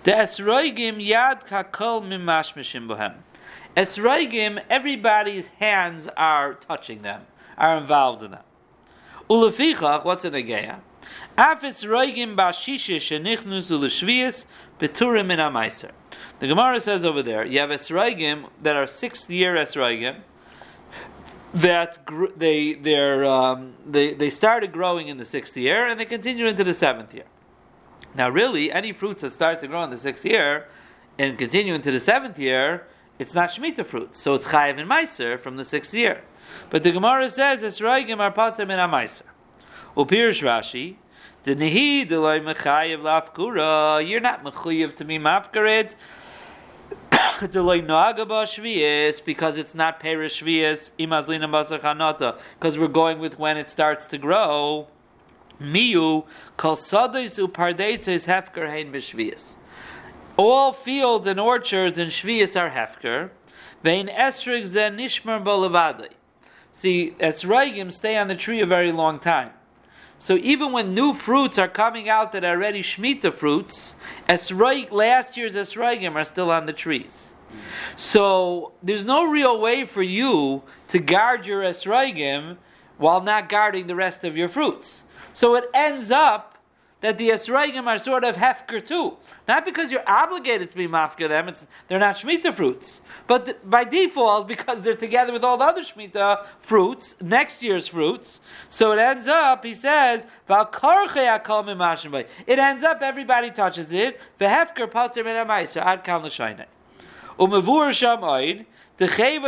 The 0.03 0.12
esroigim 0.12 1.06
yad 1.06 1.48
kakol 1.48 2.01
mimashmishim 2.03 2.88
bohem. 2.88 3.15
Esraigim, 3.75 4.62
everybody's 4.70 5.48
hands 5.48 6.10
are 6.18 6.53
touching 6.56 7.01
them, 7.01 7.25
are 7.58 7.77
involved 7.77 8.24
in 8.24 8.32
them. 8.32 8.44
Ulefichach, 9.29 10.03
what's 10.03 10.25
in 10.25 10.34
a 10.34 10.44
ageya? 10.44 10.79
Af 11.38 11.62
Esraigim 11.62 12.36
bashisha 12.36 12.98
shenichnus 12.98 13.72
uleshvius 13.72 14.46
beturim 14.80 15.28
min 15.28 15.39
amaiser. 15.39 15.92
The 16.39 16.48
Gemara 16.48 16.80
says 16.80 17.06
over 17.06 17.22
there, 17.22 17.46
you 17.46 17.60
have 17.60 17.70
Esraigim 17.70 18.50
that 18.62 18.75
are 18.75 18.88
sixth 18.88 19.30
year 19.30 19.56
Esraigim, 19.56 20.22
that 21.54 22.06
gr- 22.06 22.28
they 22.36 22.74
they're, 22.74 23.25
um, 23.25 23.74
they 23.86 24.13
they 24.13 24.30
started 24.30 24.72
growing 24.72 25.08
in 25.08 25.18
the 25.18 25.25
sixth 25.25 25.58
year 25.58 25.86
and 25.88 26.00
they 26.00 26.06
continue 26.06 26.46
into 26.46 26.63
the 26.63 26.74
seventh 26.74 27.13
year. 27.13 27.25
Now, 28.16 28.30
really, 28.30 28.72
any 28.72 28.92
fruits 28.92 29.22
that 29.22 29.32
start 29.32 29.60
to 29.62 29.68
grow 29.68 29.84
in 29.84 29.89
the 29.89 29.98
sixth 29.98 30.25
year 30.25 30.68
and 31.18 31.38
continue 31.38 31.74
into 31.74 31.92
the 31.92 32.00
seventh 32.00 32.39
year, 32.39 32.88
it's 33.20 33.34
not 33.34 33.50
Shemitah 33.50 33.86
fruits, 33.86 34.22
so 34.22 34.34
it's 34.34 34.48
Chayiv 34.48 34.80
and 34.80 34.89
Meiser 34.89 35.39
from 35.39 35.58
the 35.58 35.66
sixth 35.66 35.94
year. 35.94 36.24
But 36.70 36.84
the 36.84 36.92
Gemara 36.92 37.30
says 37.30 37.62
it's 37.63 37.80
Raigim 37.80 38.20
are 38.20 38.32
Pater 38.32 38.66
min 38.66 38.80
Meiser. 38.80 39.24
Upirish 39.98 40.41
Rashi, 40.43 40.96
the 41.43 41.55
Nehi 41.55 42.08
Deloy 42.08 42.41
Mechayiv 42.41 43.01
Lafkura, 43.01 44.08
you're 44.08 44.19
not 44.19 44.43
Mechayiv 44.43 44.96
to 44.96 45.05
be 45.05 45.17
Mafkarit. 45.17 45.96
Deloy 47.12 47.86
Noagaba 47.86 48.43
Shvius, 48.46 49.24
because 49.24 49.58
it's 49.58 49.74
not 49.74 50.00
Perish 50.00 50.41
Shvius, 50.41 50.91
Imazlina 51.00 51.50
Basachanata, 51.50 52.38
because 52.60 52.77
we're 52.77 52.88
going 52.88 53.19
with 53.19 53.39
when 53.39 53.58
it 53.58 53.69
starts 53.69 54.05
to 54.08 54.17
grow. 54.17 54.88
Miu, 55.60 56.25
Kol 56.55 56.77
Sadis 56.77 57.39
Upardesis 57.39 58.27
Hefker 58.27 58.69
Hein 58.69 58.91
Bishvius. 58.91 59.58
All 60.38 60.72
fields 60.72 61.27
and 61.27 61.39
orchards 61.39 61.98
in 61.98 62.08
Shvius 62.08 62.58
are 62.58 62.69
hefker. 62.69 63.31
Vein 63.84 64.08
esrig 64.08 64.67
zen 64.67 64.98
nishmer 64.98 65.43
balavadai. 65.43 66.10
See, 66.72 67.15
esrogim 67.19 67.91
stay 67.91 68.15
on 68.17 68.29
the 68.29 68.36
tree 68.36 68.62
a 68.62 68.65
very 68.65 68.91
long 68.91 69.19
time. 69.19 69.51
So 70.20 70.36
even 70.36 70.74
when 70.74 70.94
new 70.94 71.14
fruits 71.14 71.58
are 71.58 71.70
coming 71.70 72.10
out 72.10 72.34
that 72.34 72.44
are 72.44 72.56
already 72.56 72.84
shmita 72.84 73.34
fruits, 73.34 73.96
esrog, 74.28 74.92
last 74.92 75.38
year's 75.38 75.56
esrogim 75.56 76.16
are 76.16 76.26
still 76.26 76.52
on 76.52 76.66
the 76.66 76.74
trees. 76.74 77.34
So 77.96 78.74
there's 78.84 79.06
no 79.06 79.26
real 79.28 79.60
way 79.60 79.86
for 79.86 80.04
you 80.04 80.62
to 80.90 81.00
guard 81.00 81.48
your 81.48 81.64
esrogim 81.64 82.58
while 82.98 83.22
not 83.22 83.48
guarding 83.48 83.88
the 83.88 83.96
rest 83.96 84.26
of 84.26 84.36
your 84.36 84.50
fruits. 84.50 85.04
So 85.32 85.56
it 85.56 85.70
ends 85.74 86.12
up 86.12 86.59
that 87.01 87.18
the 87.18 87.29
Esraigim 87.29 87.88
are 87.88 87.98
sort 87.98 88.24
of 88.24 88.36
hefker 88.36 88.86
too. 88.86 89.18
Not 89.48 89.65
because 89.65 89.91
you're 89.91 90.08
obligated 90.08 90.70
to 90.70 90.75
be 90.75 90.88
mafker 90.88 91.29
them, 91.29 91.48
it's, 91.48 91.65
they're 91.88 92.00
not 92.00 92.15
Shemitah 92.15 92.53
fruits. 92.53 93.01
But 93.25 93.46
th- 93.46 93.58
by 93.63 93.86
default, 93.86 94.48
because 94.48 94.82
they're 94.82 94.96
together 94.96 95.32
with 95.32 95.44
all 95.44 95.58
the 95.58 95.65
other 95.65 95.82
Shemitah 95.82 96.46
fruits, 96.60 97.15
next 97.22 97.63
year's 97.63 97.88
fruits, 97.88 98.41
so 98.68 98.91
it 98.91 99.00
ends 99.00 99.27
up, 99.27 99.63
he 99.63 99.74
says, 99.74 100.27
it 100.48 102.60
ends 102.60 102.84
up 102.84 103.01
everybody 103.01 103.51
touches 103.51 103.91
it, 103.91 104.20
v'hefker 104.39 104.91
pater 104.91 105.24
min 105.24 105.36
ad 105.36 106.03
kan 106.03 106.24
l'shaynei. 106.24 106.65
Umevur 107.39 107.94
sham 107.94 108.22
Another 109.00 109.48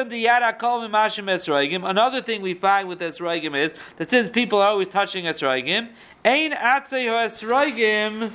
thing 2.21 2.41
we 2.41 2.53
find 2.53 2.87
with 2.87 3.01
esroigim 3.01 3.53
is 3.55 3.73
that 3.97 4.09
since 4.09 4.29
people 4.29 4.59
are 4.59 4.69
always 4.69 4.87
touching 4.87 5.25
esroigim, 5.25 5.89
ein 6.23 6.51
atzei 6.51 7.07
ho 7.07 7.15
esroigim 7.15 8.31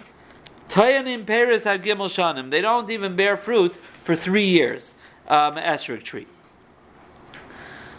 tayanim 0.69 1.25
peris 1.25 1.65
had 1.65 1.83
shanim. 1.83 2.51
They 2.51 2.61
don't 2.61 2.91
even 2.91 3.17
bear 3.17 3.39
fruit 3.39 3.79
for 4.03 4.15
three 4.15 4.45
years. 4.45 4.95
Um, 5.27 5.57
esrog 5.57 6.03
tree. 6.03 6.27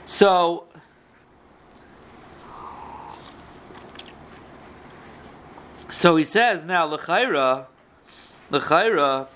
So. 0.05 0.65
So 5.89 6.17
he 6.17 6.23
says 6.23 6.65
now 6.65 6.85
l'chayra, 6.85 7.65
l'chayra, 8.51 9.27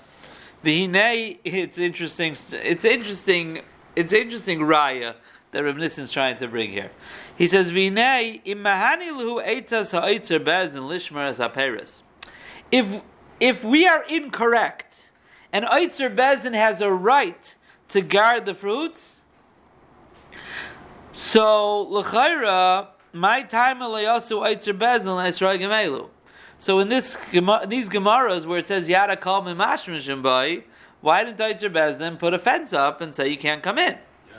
V'hinei, 0.64 1.38
it's 1.42 1.78
interesting. 1.78 2.36
It's 2.52 2.84
interesting. 2.84 3.62
It's 3.94 4.12
interesting. 4.12 4.60
Raya 4.60 5.14
that 5.52 5.76
Nissen 5.76 6.04
is 6.04 6.12
trying 6.12 6.38
to 6.38 6.48
bring 6.48 6.70
here. 6.70 6.90
He 7.36 7.46
says, 7.46 7.70
"V'hinei 7.70 8.42
imahani 8.44 9.08
luhu 9.08 9.44
eitzas 9.44 9.92
ha'itzer 9.92 10.38
bez 10.38 10.74
and 10.74 10.86
lishmer 10.86 11.26
as 11.26 11.38
haperes." 11.38 12.02
If 12.70 13.02
if 13.38 13.64
we 13.64 13.86
are 13.86 14.04
incorrect, 14.04 15.10
and 15.52 15.64
Eitzer 15.66 16.14
Bezin 16.14 16.54
has 16.54 16.80
a 16.80 16.92
right 16.92 17.54
to 17.88 18.00
guard 18.00 18.46
the 18.46 18.54
fruits, 18.54 19.20
so 21.12 21.82
l'chayra 21.82 22.88
my 23.12 23.42
time 23.42 23.80
alayasu 23.80 24.40
Eitzer 24.40 24.78
Bezin 24.78 25.16
l'esroi 25.16 25.58
gemelu. 25.60 26.08
So 26.58 26.78
in 26.78 26.88
this 26.88 27.18
these 27.66 27.88
Gemaras 27.88 28.46
where 28.46 28.60
it 28.60 28.68
says 28.68 28.88
Yada 28.88 29.16
call 29.16 29.42
me 29.42 29.52
boy, 29.54 30.64
why 31.02 31.24
didn't 31.24 31.38
Eitzer 31.38 31.70
Bezdin 31.70 32.18
put 32.18 32.32
a 32.32 32.38
fence 32.38 32.72
up 32.72 33.00
and 33.00 33.14
say 33.14 33.28
you 33.28 33.36
can't 33.36 33.62
come 33.62 33.78
in? 33.78 33.92
Yeah. 33.92 34.38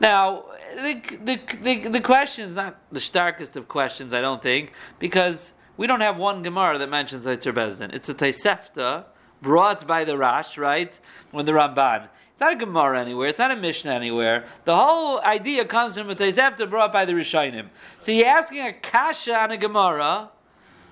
Now 0.00 0.44
the, 0.74 1.00
the, 1.22 1.40
the, 1.62 1.88
the 1.88 2.00
question 2.00 2.48
is 2.48 2.56
not 2.56 2.80
the 2.90 3.00
starkest 3.00 3.56
of 3.56 3.68
questions, 3.68 4.12
I 4.12 4.20
don't 4.20 4.42
think, 4.42 4.72
because 4.98 5.52
we 5.76 5.86
don't 5.86 6.00
have 6.00 6.16
one 6.16 6.42
Gemara 6.42 6.78
that 6.78 6.88
mentions 6.88 7.26
Eitzer 7.26 7.54
Bezdin. 7.54 7.92
It's 7.94 8.08
a 8.08 8.14
Taisefta 8.14 9.04
brought 9.40 9.86
by 9.86 10.04
the 10.04 10.16
Rash, 10.18 10.58
right? 10.58 10.98
When 11.30 11.46
the 11.46 11.52
Ramban. 11.52 12.08
It's 12.32 12.40
not 12.40 12.54
a 12.54 12.56
Gemara 12.56 12.98
anywhere. 12.98 13.28
It's 13.28 13.38
not 13.38 13.50
a 13.50 13.56
Mishnah 13.56 13.92
anywhere. 13.92 14.46
The 14.64 14.76
whole 14.76 15.20
idea 15.20 15.64
comes 15.66 15.98
from 15.98 16.08
a 16.08 16.14
Taisefta 16.14 16.68
brought 16.68 16.92
by 16.92 17.04
the 17.04 17.12
Rishonim. 17.12 17.68
So 17.98 18.12
you're 18.12 18.26
asking 18.26 18.66
a 18.66 18.72
kasha 18.72 19.38
on 19.38 19.50
a 19.50 19.58
Gemara 19.58 20.30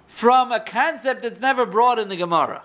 from 0.06 0.52
a 0.52 0.60
concept 0.60 1.22
that's 1.22 1.40
never 1.40 1.64
brought 1.64 1.98
in 1.98 2.08
the 2.08 2.16
Gemara. 2.16 2.64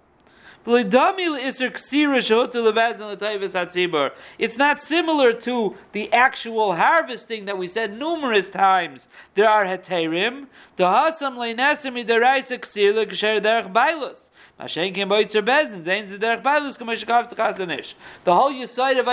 It's 0.63 0.85
not 4.57 4.81
similar 4.81 5.33
to 5.33 5.75
the 5.91 6.13
actual 6.13 6.75
harvesting 6.75 7.45
that 7.45 7.57
we 7.57 7.67
said 7.67 7.97
numerous 7.97 8.51
times. 8.51 9.07
There 9.33 9.49
are 9.49 9.65
heterim. 9.65 10.45
The 10.75 10.87
whole 10.87 11.11
Yisayid 18.51 18.99
of 18.99 19.05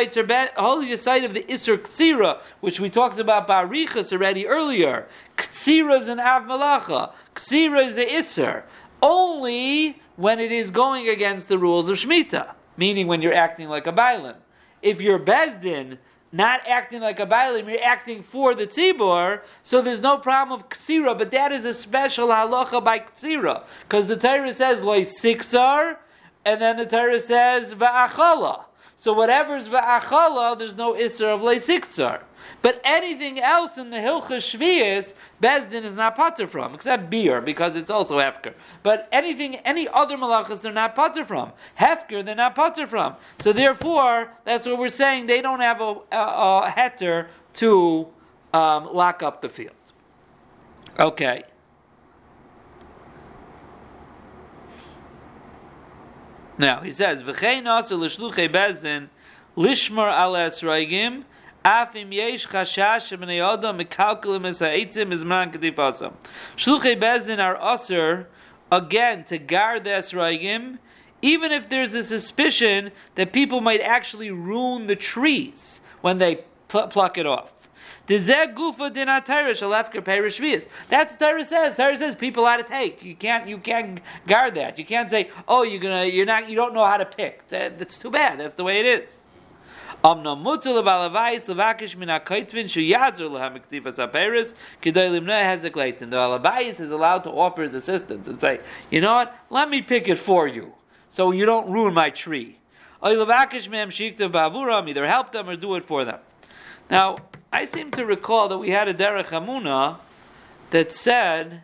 whole 0.57 0.83
of 1.25 1.35
the 1.35 1.45
Isser 1.45 1.79
Ktsira, 1.79 2.41
which 2.61 2.79
we 2.79 2.91
talked 2.91 3.19
about 3.19 3.49
Barichas 3.49 4.13
already 4.13 4.47
earlier. 4.47 5.09
Ktsira 5.39 5.99
is 5.99 6.09
an 6.09 6.21
Av 6.21 6.43
Malacha. 6.43 7.13
Ktsira 7.35 7.87
is 7.87 7.95
the 7.95 8.05
Isser. 8.05 8.65
Only 9.01 10.03
when 10.19 10.41
it 10.41 10.51
is 10.51 10.73
going 10.73 11.09
against 11.09 11.47
the 11.47 11.57
rules 11.57 11.89
of 11.89 11.97
Shemitah, 11.97 12.51
meaning 12.77 13.07
when 13.07 13.23
you're 13.23 13.33
acting 13.33 13.69
like 13.69 13.87
a 13.87 13.93
Bailim. 13.93 14.35
If 14.83 15.01
you're 15.01 15.21
Bezdin, 15.21 15.99
not 16.33 16.61
acting 16.67 17.03
like 17.03 17.21
a 17.21 17.27
Bailim, 17.27 17.71
you're 17.71 17.85
acting 17.85 18.25
for 18.25 18.53
the 18.53 18.67
Tzibor, 18.67 19.43
so 19.63 19.81
there's 19.81 20.01
no 20.01 20.19
problem 20.19 20.59
of 20.59 20.69
Ksira, 20.71 21.17
but 21.17 21.31
that 21.31 21.53
is 21.53 21.65
a 21.65 21.73
special 21.73 22.29
halacha 22.29 22.83
by 22.83 22.99
Ksira. 22.99 23.63
Because 23.83 24.09
the 24.09 24.17
Torah 24.17 24.53
says, 24.53 24.83
Loi 24.83 25.03
Siksar, 25.03 25.99
and 26.45 26.61
then 26.61 26.79
the 26.79 26.87
Torah 26.87 27.21
says, 27.21 27.77
Va'achala. 27.77 28.65
So 28.97 29.15
whatever's 29.15 29.69
Va'achala, 29.69 30.59
there's 30.59 30.77
no 30.77 30.95
Isser 30.95 31.33
of 31.33 31.43
Loi 31.43 31.59
Siksar. 31.59 32.23
But 32.63 32.81
anything 32.85 33.41
else 33.41 33.79
in 33.79 33.91
the 33.91 33.99
Hilchah 33.99 34.39
Shvius, 34.39 35.15
Bezdin 35.43 35.85
is 35.85 35.95
not 35.95 36.17
potter 36.17 36.47
from, 36.47 36.75
except 36.75 37.11
beer, 37.11 37.41
because 37.41 37.77
it's 37.77 37.91
also 37.91 38.19
Hefker. 38.19 38.55
But 38.83 39.09
anything, 39.13 39.57
any 39.57 39.89
other 39.89 40.17
malachas, 40.17 40.61
they're 40.61 40.73
not 40.73 40.95
potter 40.95 41.25
from. 41.25 41.53
Hefker, 41.79 42.25
they're 42.25 42.35
not 42.35 42.55
potter 42.55 42.87
from. 42.87 43.17
So 43.41 43.53
therefore, 43.53 44.33
that's 44.45 44.67
what 44.67 44.79
we're 44.79 44.89
saying, 44.89 45.27
they 45.27 45.41
don't 45.41 45.61
have 45.61 45.81
a, 45.81 45.97
a, 46.13 46.17
a 46.17 46.75
heter 46.77 47.29
to 47.55 48.09
um, 48.53 48.93
lock 48.93 49.23
up 49.23 49.41
the 49.41 49.49
field. 49.49 49.75
Okay. 50.99 51.43
Now, 56.59 56.81
he 56.81 56.91
says, 56.91 57.23
V'chein 57.23 57.67
asa 57.67 57.95
l'shluchei 57.95 58.49
bezdin, 58.53 59.09
lishmar 59.57 60.11
ala 60.11 60.49
esraigim, 60.49 61.23
Afim 61.65 62.13
yesh 62.13 62.47
chashash 62.47 63.17
b'nei 63.19 63.43
adam 63.43 63.79
mekalkalim 63.79 64.47
es 64.47 64.61
ha'itzim 64.61 65.13
izman 65.13 65.53
kedifasam. 65.53 66.13
Shluchei 66.57 66.99
Bezdin 66.99 67.43
are 67.43 67.57
usher, 67.61 68.29
again, 68.71 69.25
to 69.25 69.39
guard 69.39 69.85
the 69.85 69.91
Esraigim, 69.91 70.79
even 71.21 71.51
if 71.53 71.69
there's 71.69 71.95
a 71.95 72.03
suspicion 72.03 72.93
that 73.17 73.33
people 73.33 73.61
might 73.61 73.81
actually 73.81 74.31
ruin 74.31 74.87
the 74.87 74.97
trees 74.97 75.81
when 76.01 76.19
they 76.19 76.45
pl- 76.69 76.87
pluck 76.87 77.19
it 77.19 77.27
off. 77.27 77.53
That's 78.07 78.29
what 78.29 78.95
Torah 81.19 81.45
says. 81.45 81.77
Torah 81.77 81.97
says 81.97 82.15
people 82.15 82.47
ought 82.47 82.57
to 82.57 82.63
take. 82.63 83.03
You 83.05 83.15
can't. 83.15 83.47
You 83.47 83.59
can't 83.59 84.01
guard 84.27 84.55
that. 84.55 84.79
You 84.79 84.87
can't 84.87 85.11
say, 85.11 85.29
"Oh, 85.47 85.63
you're 85.63 85.81
gonna. 85.81 86.07
You're 86.07 86.25
not. 86.25 86.49
You 86.49 86.57
don't 86.57 86.73
know 86.73 86.87
how 86.87 86.97
to 86.97 87.05
pick." 87.05 87.47
That's 87.49 87.99
too 87.99 88.11
bad. 88.11 88.41
That's 88.41 88.55
the 88.55 88.65
way 88.65 88.81
it 88.81 88.87
is. 88.87 89.27
Amna 90.05 90.37
mutul 90.37 90.81
balavais 90.85 91.53
levakish 91.53 91.97
min 91.97 92.09
hakaitvin 92.09 92.71
shu 92.71 92.81
yadzer 92.81 93.29
lehem 93.29 93.59
k'tifas 93.59 93.97
haperes 93.97 94.55
k'day 94.81 95.11
limnei 95.11 95.43
hezek 95.43 95.73
leitin. 95.73 96.11
The 96.11 96.17
balavais 96.17 96.79
is 96.79 96.93
allowed 96.93 97.25
to 97.25 97.31
offer 97.31 97.63
his 97.63 97.75
assistance 97.75 98.29
and 98.29 98.39
say, 98.39 98.61
you 98.91 99.01
know 99.01 99.15
what, 99.15 99.37
let 99.51 99.69
me 99.69 99.83
pick 99.83 100.09
it 100.09 100.19
for 100.19 100.47
you, 100.47 100.73
so 101.09 101.33
you 101.33 101.45
don't 101.45 101.69
ruin 101.69 101.95
my 101.95 102.11
tree. 102.11 102.59
Either 103.03 103.27
help 103.27 103.51
them 105.33 105.49
or 105.49 105.57
do 105.57 105.75
it 105.75 105.85
for 105.85 106.05
them. 106.05 106.21
Now, 106.91 107.17
I 107.53 107.65
seem 107.65 107.91
to 107.93 108.05
recall 108.07 108.49
that 108.49 108.59
we 108.59 108.71
had 108.71 108.89
a 108.89 108.95
derech 108.95 109.27
hamuna 109.27 109.99
that 110.71 110.93
said 110.93 111.63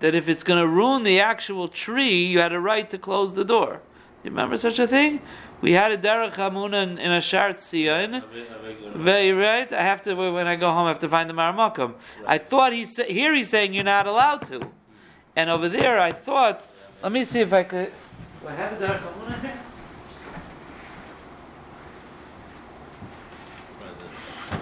that 0.00 0.16
if 0.16 0.28
it's 0.28 0.42
going 0.42 0.60
to 0.60 0.66
ruin 0.66 1.04
the 1.04 1.20
actual 1.20 1.68
tree, 1.68 2.24
you 2.24 2.40
had 2.40 2.52
a 2.52 2.60
right 2.60 2.90
to 2.90 2.98
close 2.98 3.34
the 3.34 3.44
door. 3.44 3.80
Do 4.22 4.28
you 4.28 4.30
remember 4.30 4.56
such 4.56 4.78
a 4.78 4.86
thing? 4.86 5.20
We 5.62 5.72
had 5.72 5.92
a 5.92 5.96
derech 5.96 6.32
hamuna 6.32 6.82
in, 6.82 6.98
in 6.98 7.12
a 7.12 7.20
shart 7.20 7.58
tzion. 7.58 8.22
Very 8.96 9.32
right. 9.32 9.72
I 9.72 9.82
have 9.82 10.02
to 10.02 10.14
when 10.14 10.46
I 10.48 10.56
go 10.56 10.68
home. 10.70 10.86
I 10.86 10.88
have 10.88 10.98
to 10.98 11.08
find 11.08 11.30
the 11.30 11.34
maramakum. 11.34 11.94
I 12.26 12.38
thought 12.38 12.72
he 12.72 12.84
said 12.84 13.06
here 13.06 13.32
he's 13.32 13.48
saying 13.48 13.72
you're 13.72 13.84
not 13.84 14.08
allowed 14.08 14.44
to, 14.46 14.60
and 15.36 15.48
over 15.48 15.68
there 15.68 15.98
I 16.00 16.12
thought. 16.12 16.66
Let 17.02 17.12
me 17.12 17.24
see 17.24 17.40
if 17.40 17.52
I 17.52 17.62
could. 17.62 17.92
Do 18.42 18.48
I 18.48 18.52
have 18.52 18.72
a 18.72 18.76
derech 18.76 19.00
hamuna 19.00 19.40
here? 19.40 19.60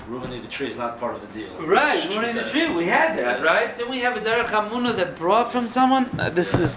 Ruining 0.07 0.43
the 0.43 0.49
tree 0.49 0.67
is 0.69 0.77
not 0.77 0.99
part 0.99 1.15
of 1.15 1.21
the 1.21 1.39
deal. 1.39 1.51
Right, 1.63 2.07
ruining 2.09 2.35
the 2.35 2.43
tree. 2.45 2.69
We 2.69 2.87
had 2.87 3.17
that, 3.19 3.43
right? 3.43 3.75
Didn't 3.75 3.91
we 3.91 4.01
have 4.01 4.17
a 4.17 4.21
derech 4.21 4.47
hamuna 4.47 4.95
that 4.97 5.17
brought 5.17 5.51
from 5.53 5.67
someone? 5.67 6.11
Uh, 6.19 6.29
this 6.31 6.53
is 6.55 6.77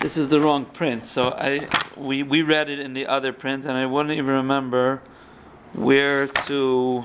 this 0.00 0.16
is 0.16 0.28
the 0.28 0.40
wrong 0.40 0.64
print. 0.64 1.06
So 1.06 1.30
I 1.30 1.68
we 1.96 2.22
we 2.22 2.42
read 2.42 2.68
it 2.68 2.78
in 2.78 2.94
the 2.94 3.06
other 3.06 3.32
print, 3.32 3.64
and 3.64 3.76
I 3.76 3.86
wouldn't 3.86 4.14
even 4.16 4.34
remember 4.34 5.02
where 5.72 6.26
to 6.26 7.04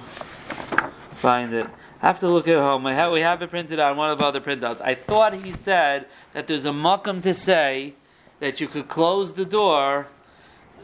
find 1.11 1.53
it. 1.53 1.67
I 2.01 2.07
have 2.07 2.19
to 2.21 2.27
look 2.27 2.47
at 2.47 2.55
home. 2.55 2.85
Have, 2.85 3.11
we 3.11 3.21
have 3.21 3.41
it 3.41 3.49
printed 3.49 3.79
on 3.79 3.95
one 3.95 4.09
of 4.09 4.17
the 4.17 4.25
other 4.25 4.41
printouts. 4.41 4.81
I 4.81 4.95
thought 4.95 5.33
he 5.33 5.53
said 5.53 6.07
that 6.33 6.47
there's 6.47 6.65
a 6.65 6.71
muckum 6.71 7.21
to 7.23 7.33
say 7.33 7.93
that 8.39 8.59
you 8.59 8.67
could 8.67 8.87
close 8.87 9.33
the 9.33 9.45
door 9.45 10.07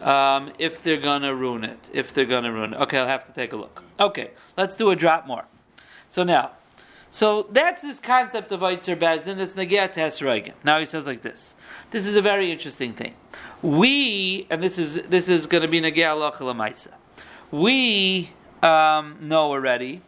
um, 0.02 0.52
if 0.60 0.84
they're 0.84 0.98
gonna 0.98 1.34
ruin 1.34 1.64
it. 1.64 1.90
If 1.92 2.14
they're 2.14 2.26
gonna 2.26 2.52
ruin 2.52 2.74
it. 2.74 2.78
Okay, 2.82 3.00
I'll 3.00 3.08
have 3.08 3.26
to 3.26 3.34
take 3.34 3.54
a 3.54 3.56
look. 3.56 3.84
Okay, 4.00 4.32
let's 4.58 4.76
do 4.76 4.92
a 4.92 4.96
drop 4.96 5.26
more. 5.26 5.46
So 6.10 6.24
now, 6.24 6.52
so 7.10 7.48
that's 7.52 7.82
this 7.82 8.00
concept 8.00 8.52
of 8.52 8.60
Eitzer 8.62 8.96
Bezdin 8.96 9.38
that's 9.38 9.54
Nagiat 9.54 9.94
Tesraigim. 9.94 10.54
Now 10.64 10.80
he 10.80 10.86
says 10.86 11.08
like 11.08 11.22
this. 11.22 11.56
This 11.92 12.06
is 12.06 12.16
a 12.16 12.22
very 12.22 12.52
interesting 12.52 12.94
thing. 12.94 13.14
We, 13.62 14.46
and 14.50 14.62
this 14.62 14.78
is 14.78 15.02
this 15.04 15.30
is 15.30 15.48
going 15.48 15.62
to 15.62 15.68
be 15.68 15.82
Nagiat 15.82 16.32
Lachalamaysa. 16.32 16.90
We 17.52 18.32
um, 18.62 19.18
know 19.22 19.52
already 19.52 20.02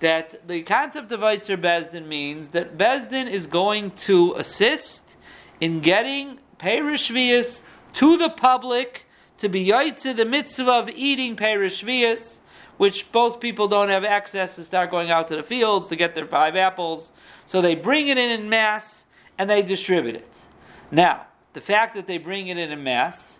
that 0.00 0.46
the 0.46 0.62
concept 0.62 1.10
of 1.12 1.20
Eitzer 1.20 1.60
Bezdin 1.60 2.06
means 2.06 2.50
that 2.50 2.76
Bezdin 2.76 3.28
is 3.28 3.46
going 3.46 3.90
to 3.92 4.34
assist 4.34 5.16
in 5.60 5.80
getting 5.80 6.38
Perishvias 6.58 7.62
to 7.94 8.16
the 8.16 8.30
public 8.30 9.06
to 9.38 9.48
be 9.48 9.66
Yaitze 9.66 10.16
the 10.16 10.24
mitzvah 10.24 10.70
of 10.70 10.90
eating 10.90 11.36
Perishvias 11.36 12.40
which 12.76 13.06
most 13.12 13.40
people 13.40 13.68
don't 13.68 13.88
have 13.88 14.04
access 14.04 14.56
to 14.56 14.64
start 14.64 14.90
going 14.90 15.10
out 15.10 15.28
to 15.28 15.36
the 15.36 15.42
fields 15.42 15.86
to 15.88 15.96
get 15.96 16.14
their 16.14 16.26
five 16.26 16.56
apples. 16.56 17.12
So 17.46 17.60
they 17.60 17.74
bring 17.74 18.08
it 18.08 18.18
in 18.18 18.30
in 18.30 18.48
mass 18.48 19.04
and 19.38 19.48
they 19.48 19.62
distribute 19.62 20.16
it. 20.16 20.44
Now, 20.90 21.26
the 21.52 21.60
fact 21.60 21.94
that 21.94 22.06
they 22.06 22.18
bring 22.18 22.48
it 22.48 22.58
in 22.58 22.70
in 22.70 22.82
mass 22.82 23.38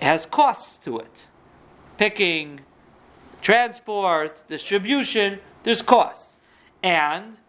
has 0.00 0.26
costs 0.26 0.78
to 0.78 0.98
it. 0.98 1.26
Picking, 1.96 2.60
transport, 3.42 4.44
distribution, 4.48 5.40
there's 5.62 5.82
costs. 5.82 6.38
And 6.82 7.40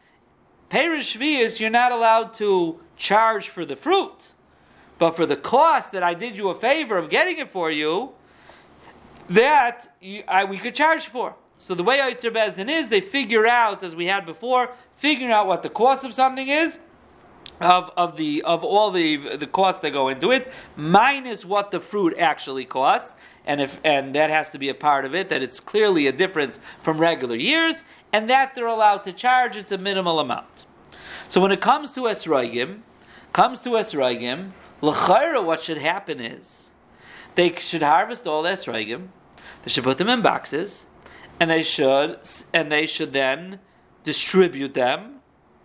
Perish 0.71 1.17
you're 1.59 1.69
not 1.69 1.91
allowed 1.91 2.33
to 2.35 2.79
charge 2.95 3.49
for 3.49 3.65
the 3.65 3.75
fruit. 3.75 4.29
But 4.97 5.17
for 5.17 5.25
the 5.25 5.35
cost 5.35 5.91
that 5.91 6.01
I 6.01 6.13
did 6.13 6.37
you 6.37 6.47
a 6.47 6.55
favor 6.55 6.97
of 6.97 7.09
getting 7.09 7.39
it 7.39 7.51
for 7.51 7.69
you, 7.69 8.13
that 9.29 9.95
you, 10.01 10.23
I, 10.27 10.43
we 10.45 10.57
could 10.57 10.75
charge 10.75 11.07
for. 11.07 11.35
So 11.57 11.75
the 11.75 11.83
way 11.83 11.99
Eitzer 11.99 12.33
Bezdin 12.33 12.69
is, 12.69 12.89
they 12.89 13.01
figure 13.01 13.45
out, 13.45 13.83
as 13.83 13.95
we 13.95 14.07
had 14.07 14.25
before, 14.25 14.71
figuring 14.95 15.31
out 15.31 15.45
what 15.45 15.61
the 15.61 15.69
cost 15.69 16.03
of 16.03 16.13
something 16.13 16.47
is, 16.47 16.79
of, 17.59 17.91
of 17.95 18.17
the 18.17 18.41
of 18.41 18.63
all 18.63 18.89
the 18.89 19.37
the 19.37 19.45
costs 19.45 19.81
that 19.81 19.91
go 19.91 20.07
into 20.07 20.31
it, 20.31 20.51
minus 20.75 21.45
what 21.45 21.69
the 21.69 21.79
fruit 21.79 22.17
actually 22.17 22.65
costs, 22.65 23.15
and 23.45 23.61
if 23.61 23.79
and 23.83 24.15
that 24.15 24.31
has 24.31 24.49
to 24.49 24.57
be 24.57 24.69
a 24.69 24.73
part 24.73 25.05
of 25.05 25.13
it, 25.13 25.29
that 25.29 25.43
it's 25.43 25.59
clearly 25.59 26.07
a 26.07 26.11
difference 26.11 26.59
from 26.81 26.97
regular 26.97 27.35
years, 27.35 27.83
and 28.11 28.27
that 28.29 28.55
they're 28.55 28.65
allowed 28.65 29.03
to 29.03 29.13
charge, 29.13 29.55
it's 29.55 29.71
a 29.71 29.77
minimal 29.77 30.19
amount. 30.19 30.65
So 31.27 31.39
when 31.39 31.51
it 31.51 31.61
comes 31.61 31.91
to 31.93 32.01
Esraigim, 32.01 32.79
comes 33.33 33.61
to 33.61 33.69
Esraigim, 33.69 34.53
l'chayra, 34.81 35.43
what 35.45 35.61
should 35.61 35.77
happen 35.77 36.19
is 36.19 36.70
they 37.35 37.55
should 37.55 37.83
harvest 37.83 38.27
all 38.27 38.43
the 38.43 38.49
esrogim. 38.49 39.07
They 39.63 39.69
should 39.69 39.83
put 39.83 39.97
them 39.97 40.09
in 40.09 40.21
boxes, 40.21 40.85
and 41.39 41.49
they 41.49 41.63
should 41.63 42.19
and 42.53 42.71
they 42.71 42.87
should 42.87 43.13
then 43.13 43.59
distribute 44.03 44.73
them, 44.73 45.21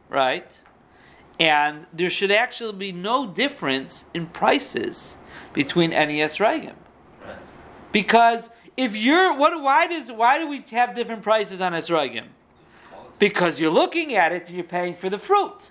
right? 0.09 0.63
And 1.39 1.87
there 1.93 2.11
should 2.11 2.31
actually 2.31 2.73
be 2.73 2.93
no 2.93 3.27
difference 3.27 4.05
in 4.15 4.27
prices 4.27 5.19
between 5.53 5.93
any 5.93 6.19
esrogim, 6.19 6.77
because 7.93 8.51
if 8.77 8.97
you're 8.97 9.35
what 9.35 9.61
why 9.63 9.87
does 9.87 10.13
why 10.13 10.39
do 10.39 10.47
we 10.47 10.65
have 10.71 10.95
different 10.95 11.23
prices 11.23 11.61
on 11.61 11.73
esrogim? 11.73 12.27
Because 13.19 13.59
you're 13.59 13.71
looking 13.71 14.15
at 14.15 14.33
it, 14.33 14.51
you're 14.51 14.65
paying 14.65 14.95
for 14.95 15.09
the 15.09 15.19
fruit. 15.19 15.71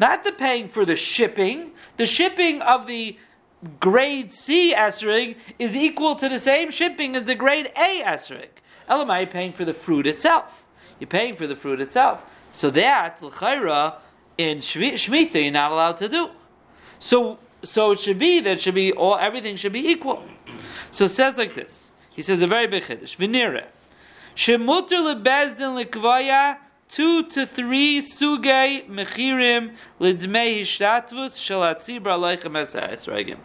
Not 0.00 0.24
the 0.24 0.32
paying 0.32 0.68
for 0.68 0.84
the 0.84 0.96
shipping. 0.96 1.72
The 1.96 2.06
shipping 2.06 2.62
of 2.62 2.86
the 2.86 3.18
grade 3.78 4.32
C 4.32 4.74
esrig 4.74 5.36
is 5.58 5.76
equal 5.76 6.14
to 6.16 6.28
the 6.28 6.38
same 6.38 6.70
shipping 6.70 7.14
as 7.14 7.24
the 7.24 7.34
grade 7.34 7.70
A 7.76 8.02
esrig. 8.02 8.48
Elamai, 8.88 9.20
you're 9.20 9.26
paying 9.26 9.52
for 9.52 9.64
the 9.64 9.74
fruit 9.74 10.06
itself. 10.06 10.64
You're 10.98 11.08
paying 11.08 11.36
for 11.36 11.46
the 11.46 11.56
fruit 11.56 11.80
itself. 11.80 12.24
So 12.50 12.70
that, 12.70 13.22
l'chayra, 13.22 13.96
in 14.36 14.58
Shemitah, 14.58 15.42
you're 15.42 15.52
not 15.52 15.72
allowed 15.72 15.98
to 15.98 16.08
do. 16.08 16.30
So, 16.98 17.38
so 17.62 17.92
it 17.92 18.00
should 18.00 18.18
be 18.18 18.40
that 18.40 18.60
should 18.60 18.74
be 18.74 18.92
all 18.92 19.16
everything 19.16 19.56
should 19.56 19.72
be 19.72 19.86
equal. 19.88 20.22
So 20.90 21.04
it 21.04 21.10
says 21.10 21.36
like 21.36 21.54
this. 21.54 21.90
He 22.10 22.22
says 22.22 22.42
a 22.42 22.46
very 22.46 22.66
big 22.66 22.82
chiddush. 22.82 23.16
V'nire. 23.16 23.66
Shemuter 24.34 25.14
lebezdin 25.14 25.84
lekvaya 25.84 26.58
two 26.90 27.22
to 27.22 27.46
three 27.46 28.00
sugei 28.00 28.86
mechirim 28.88 29.74
lidmei 30.00 30.60
hishtatvus 30.60 31.38
shalatzibra 31.38 32.18
leichem 32.18 32.54
esragim. 32.54 33.38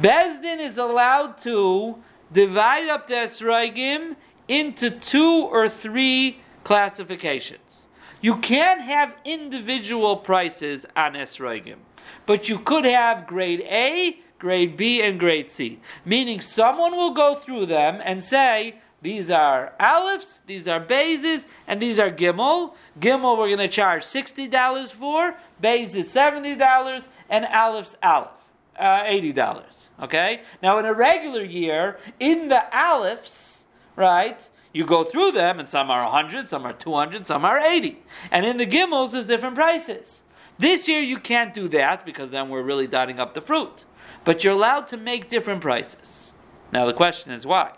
Bezdin 0.00 0.58
is 0.58 0.78
allowed 0.78 1.36
to 1.38 1.98
divide 2.32 2.88
up 2.88 3.06
the 3.06 3.14
esragim 3.14 4.16
into 4.48 4.90
two 4.90 5.46
or 5.50 5.68
three 5.68 6.40
classifications. 6.64 7.86
You 8.22 8.38
can't 8.38 8.80
have 8.80 9.14
individual 9.24 10.16
prices 10.16 10.86
on 10.96 11.12
esragim, 11.12 11.76
but 12.24 12.48
you 12.48 12.58
could 12.58 12.86
have 12.86 13.26
grade 13.26 13.60
A, 13.60 14.18
grade 14.38 14.76
B, 14.76 15.02
and 15.02 15.20
grade 15.20 15.50
C. 15.50 15.80
Meaning 16.04 16.40
someone 16.40 16.96
will 16.96 17.12
go 17.12 17.34
through 17.34 17.66
them 17.66 18.00
and 18.02 18.24
say, 18.24 18.76
these 19.06 19.30
are 19.30 19.72
aleph, 19.78 20.40
these 20.46 20.66
are 20.66 20.80
bases, 20.80 21.46
and 21.68 21.80
these 21.80 22.00
are 22.00 22.10
gimel. 22.10 22.74
Gimel 22.98 23.38
we're 23.38 23.46
going 23.46 23.58
to 23.58 23.68
charge 23.68 24.02
$60 24.02 24.90
for, 24.90 25.36
base 25.60 25.94
is 25.94 26.12
$70, 26.12 27.06
and 27.30 27.44
aleph's 27.44 27.96
aleph. 28.02 28.30
Uh, 28.76 29.04
$80. 29.04 29.90
Okay? 30.02 30.40
Now, 30.60 30.78
in 30.78 30.86
a 30.86 30.92
regular 30.92 31.44
year, 31.44 31.98
in 32.18 32.48
the 32.48 32.64
alephs, 32.72 33.62
right, 33.94 34.50
you 34.72 34.84
go 34.84 35.04
through 35.04 35.30
them, 35.30 35.60
and 35.60 35.68
some 35.68 35.88
are 35.88 36.02
100, 36.02 36.48
some 36.48 36.66
are 36.66 36.72
200, 36.72 37.28
some 37.28 37.44
are 37.44 37.60
80. 37.60 38.02
And 38.32 38.44
in 38.44 38.56
the 38.56 38.66
gimels, 38.66 39.12
there's 39.12 39.26
different 39.26 39.54
prices. 39.54 40.24
This 40.58 40.88
year, 40.88 41.00
you 41.00 41.18
can't 41.18 41.54
do 41.54 41.68
that 41.68 42.04
because 42.04 42.30
then 42.30 42.48
we're 42.48 42.64
really 42.64 42.88
dotting 42.88 43.20
up 43.20 43.34
the 43.34 43.40
fruit. 43.40 43.84
But 44.24 44.42
you're 44.42 44.54
allowed 44.54 44.88
to 44.88 44.96
make 44.96 45.28
different 45.28 45.60
prices. 45.60 46.32
Now, 46.72 46.86
the 46.86 46.92
question 46.92 47.30
is 47.30 47.46
why? 47.46 47.70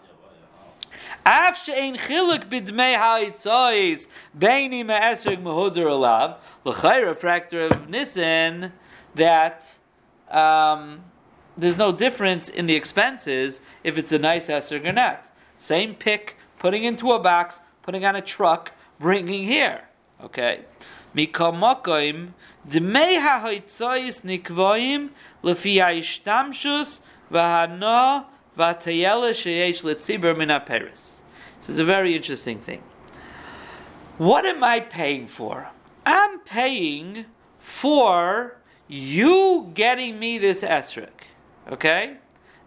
Af 1.25 1.57
she'ein 1.57 1.97
chiluk 1.97 2.49
bidmei 2.49 2.97
ha'itzois 2.97 4.07
beini 4.39 4.85
me'esrig 4.85 5.43
mehuder 5.43 5.87
alav 5.87 6.37
l'chayra 6.65 7.15
fractor 7.17 7.71
of 7.71 7.89
Nissen 7.89 8.73
that 9.15 9.77
um, 10.31 11.01
there's 11.57 11.77
no 11.77 11.93
difference 11.93 12.49
in 12.49 12.67
the 12.67 12.75
expenses 12.75 13.61
if 13.83 13.99
it's 13.99 14.13
a 14.13 14.19
nice 14.19 14.49
esrog 14.49 14.87
or 14.87 14.93
not. 14.93 15.31
Same 15.57 15.95
pick, 15.95 16.37
putting 16.59 16.85
into 16.85 17.13
a 17.13 17.19
box, 17.19 17.61
putting 17.83 18.05
on 18.05 18.15
a 18.15 18.23
truck, 18.23 18.73
bringing 18.99 19.45
here. 19.45 19.83
Okay. 20.23 20.65
Mikomokoim 21.15 22.35
dmei 22.69 23.21
ha'itzois 23.21 24.23
nikvoim 24.23 25.11
lefi 25.43 25.81
ha'ishtamshus 25.81 27.01
v'hano 27.31 28.27
v'atayela 28.59 29.31
sheyesh 29.31 29.83
letzibur 29.83 30.37
min 30.37 30.49
ha'peris. 30.49 31.23
This 31.61 31.69
is 31.69 31.79
a 31.79 31.85
very 31.85 32.15
interesting 32.17 32.59
thing. 32.59 32.83
What 34.19 34.45
am 34.45 34.65
I 34.65 34.81
paying 34.81 35.27
for? 35.29 35.69
I'm 36.05 36.41
paying 36.41 37.27
for 37.59 38.59
you 38.89 39.71
getting 39.75 40.19
me 40.19 40.39
this 40.39 40.65
esrog. 40.65 41.09
Okay? 41.71 42.17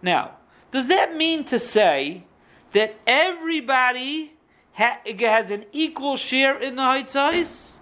Now, 0.02 0.38
does 0.72 0.88
that 0.88 1.18
mean 1.18 1.44
to 1.46 1.60
say 1.60 2.24
that 2.72 2.96
everybody 3.06 4.34
ha- 4.74 5.00
has 5.20 5.52
an 5.52 5.66
equal 5.72 6.16
share 6.16 6.58
in 6.58 6.76
the 6.76 6.84
haitzais? 6.84 7.74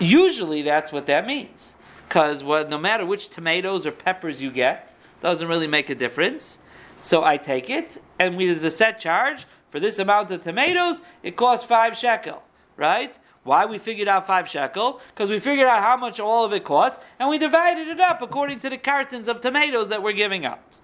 Usually 0.00 0.62
that's 0.62 0.90
what 0.90 1.06
that 1.06 1.26
means. 1.26 1.74
Because 2.08 2.42
no 2.42 2.78
matter 2.78 3.06
which 3.06 3.28
tomatoes 3.28 3.86
or 3.86 3.92
peppers 3.92 4.40
you 4.40 4.50
get, 4.50 4.94
doesn't 5.20 5.46
really 5.48 5.66
make 5.66 5.88
a 5.88 5.94
difference. 5.94 6.58
So 7.04 7.22
I 7.22 7.36
take 7.36 7.68
it, 7.68 8.00
and 8.18 8.34
we, 8.34 8.46
there's 8.46 8.62
a 8.62 8.70
set 8.70 8.98
charge, 8.98 9.44
for 9.68 9.78
this 9.78 9.98
amount 9.98 10.30
of 10.30 10.42
tomatoes, 10.42 11.02
it 11.22 11.36
costs 11.36 11.66
five 11.66 11.98
shekel, 11.98 12.42
right? 12.78 13.18
Why 13.42 13.66
we 13.66 13.76
figured 13.76 14.08
out 14.08 14.26
five 14.26 14.48
shekel? 14.48 15.02
Because 15.08 15.28
we 15.28 15.38
figured 15.38 15.66
out 15.66 15.82
how 15.82 15.98
much 15.98 16.18
all 16.18 16.46
of 16.46 16.54
it 16.54 16.64
costs, 16.64 17.04
and 17.18 17.28
we 17.28 17.36
divided 17.36 17.88
it 17.88 18.00
up 18.00 18.22
according 18.22 18.60
to 18.60 18.70
the 18.70 18.78
cartons 18.78 19.28
of 19.28 19.42
tomatoes 19.42 19.88
that 19.88 20.02
we're 20.02 20.14
giving 20.14 20.46
out. 20.46 20.78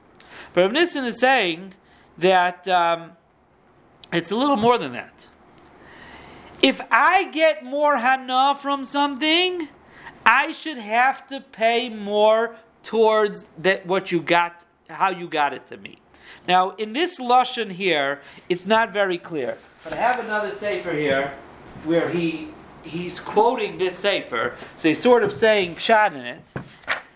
But 0.52 0.64
Rav 0.64 0.72
Nissen 0.72 1.06
is 1.06 1.18
saying 1.18 1.72
that 2.18 2.68
um, 2.68 3.12
it's 4.12 4.30
a 4.30 4.36
little 4.36 4.58
more 4.58 4.76
than 4.76 4.92
that. 4.92 5.26
If 6.60 6.82
I 6.90 7.30
get 7.30 7.64
more 7.64 7.96
hana 7.96 8.58
from 8.60 8.84
something, 8.84 9.68
I 10.26 10.52
should 10.52 10.76
have 10.76 11.26
to 11.28 11.40
pay 11.40 11.88
more 11.88 12.56
towards 12.82 13.46
that 13.56 13.86
what 13.86 14.12
you 14.12 14.20
got, 14.20 14.66
how 14.90 15.08
you 15.08 15.26
got 15.26 15.54
it 15.54 15.66
to 15.68 15.78
me. 15.78 15.96
Now, 16.46 16.70
in 16.70 16.92
this 16.92 17.18
lashon 17.18 17.70
here, 17.70 18.20
it's 18.48 18.66
not 18.66 18.92
very 18.92 19.18
clear. 19.18 19.56
But 19.84 19.94
I 19.94 19.96
have 19.96 20.20
another 20.20 20.54
sefer 20.54 20.92
here 20.92 21.32
where 21.84 22.08
he 22.10 22.48
he's 22.82 23.20
quoting 23.20 23.78
this 23.78 23.96
sefer, 23.98 24.54
so 24.76 24.88
he's 24.88 25.00
sort 25.00 25.22
of 25.22 25.32
saying 25.32 25.76
pshat 25.76 26.14
in 26.14 26.26
it. 26.26 26.54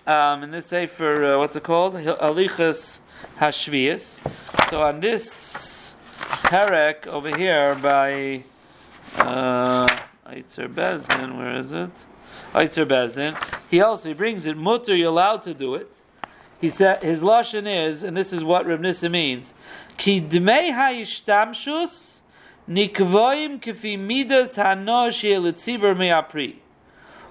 Um, 0.06 0.42
in 0.42 0.50
this 0.50 0.66
sefer, 0.66 1.24
uh, 1.24 1.38
what's 1.38 1.56
it 1.56 1.62
called? 1.62 1.94
Alichas 1.94 3.00
Hashvias. 3.38 4.18
So 4.68 4.82
on 4.82 5.00
this 5.00 5.94
perek 6.44 7.06
over 7.06 7.34
here 7.36 7.74
by 7.76 8.44
uh, 9.16 9.86
Bezdin, 10.26 11.38
where 11.38 11.56
is 11.56 11.72
it? 11.72 11.90
Eitzer 12.52 12.86
Bezdin. 12.86 13.36
He 13.70 13.80
also 13.80 14.08
he 14.08 14.14
brings 14.14 14.46
it 14.46 14.56
mutter. 14.56 14.94
You're 14.94 15.08
allowed 15.08 15.42
to 15.42 15.54
do 15.54 15.74
it 15.74 16.02
he 16.60 16.68
said 16.68 17.02
his 17.02 17.22
lashon 17.22 17.66
is, 17.66 18.02
and 18.02 18.16
this 18.16 18.32
is 18.32 18.44
what 18.44 18.66
Reb 18.66 18.80
Nissa 18.80 19.08
means: 19.08 19.54
Ki 19.96 20.20
dmei 20.20 20.70
hayishtamshus 20.70 22.20
nikvoim 22.68 23.60
kefi 23.60 23.98
midas 23.98 24.56
hano 24.56 25.12
she'elitzibur 25.12 25.96
me'apri. 25.96 26.56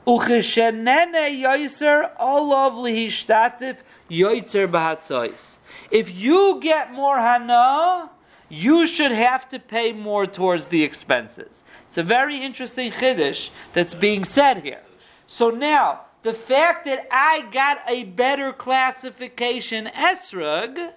Ucheshenene 0.05 1.41
yoiser 1.41 2.12
olav 2.19 2.73
lihishtatif 2.73 3.77
yoitzer 4.09 4.67
bahatzois. 4.69 5.57
If 5.89 6.13
you 6.13 6.59
get 6.62 6.91
more 6.91 7.17
hana, 7.17 8.09
you 8.49 8.86
should 8.86 9.12
have 9.12 9.47
to 9.49 9.59
pay 9.59 9.93
more 9.93 10.25
towards 10.25 10.67
the 10.67 10.83
expenses. 10.83 11.63
It's 11.88 11.97
a 11.97 12.03
very 12.03 12.38
interesting 12.38 12.91
chiddush 12.91 13.49
that's 13.71 13.93
being 13.93 14.25
said 14.25 14.63
here. 14.63 14.81
So 15.25 15.49
now, 15.49 16.01
the 16.23 16.33
fact 16.33 16.86
that 16.86 17.07
I 17.12 17.47
got 17.51 17.79
a 17.88 18.05
better 18.05 18.51
classification 18.53 19.88
esrog, 19.88 20.93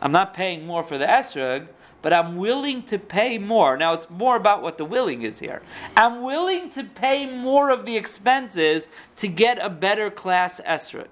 I'm 0.00 0.12
not 0.12 0.32
paying 0.32 0.64
more 0.64 0.84
for 0.84 0.96
the 0.96 1.06
esrog, 1.06 1.68
but 2.02 2.12
I'm 2.12 2.36
willing 2.36 2.84
to 2.84 3.00
pay 3.00 3.36
more. 3.36 3.76
Now 3.76 3.92
it's 3.92 4.08
more 4.08 4.36
about 4.36 4.62
what 4.62 4.78
the 4.78 4.84
willing 4.84 5.22
is 5.22 5.40
here. 5.40 5.60
I'm 5.96 6.22
willing 6.22 6.70
to 6.70 6.84
pay 6.84 7.26
more 7.26 7.70
of 7.70 7.84
the 7.84 7.96
expenses 7.96 8.88
to 9.16 9.26
get 9.26 9.58
a 9.60 9.68
better 9.68 10.08
class 10.08 10.60
esrog. 10.64 11.08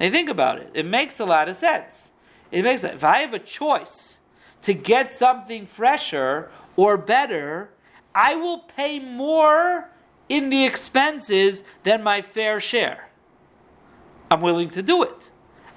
Now 0.00 0.10
think 0.10 0.30
about 0.30 0.58
it. 0.58 0.70
It 0.72 0.86
makes 0.86 1.20
a 1.20 1.26
lot 1.26 1.50
of 1.50 1.56
sense. 1.56 2.12
It 2.50 2.62
makes 2.62 2.84
if 2.84 3.04
I 3.04 3.18
have 3.18 3.34
a 3.34 3.38
choice 3.38 4.20
to 4.62 4.72
get 4.72 5.12
something 5.12 5.66
fresher 5.66 6.50
or 6.74 6.96
better, 6.96 7.70
I 8.14 8.34
will 8.34 8.58
pay 8.60 8.98
more 8.98 9.90
in 10.28 10.50
the 10.50 10.64
expenses 10.64 11.62
than 11.82 12.02
my 12.02 12.22
fair 12.22 12.60
share. 12.60 13.08
I'm 14.30 14.40
willing 14.40 14.70
to 14.70 14.82
do 14.82 15.02
it. 15.02 15.30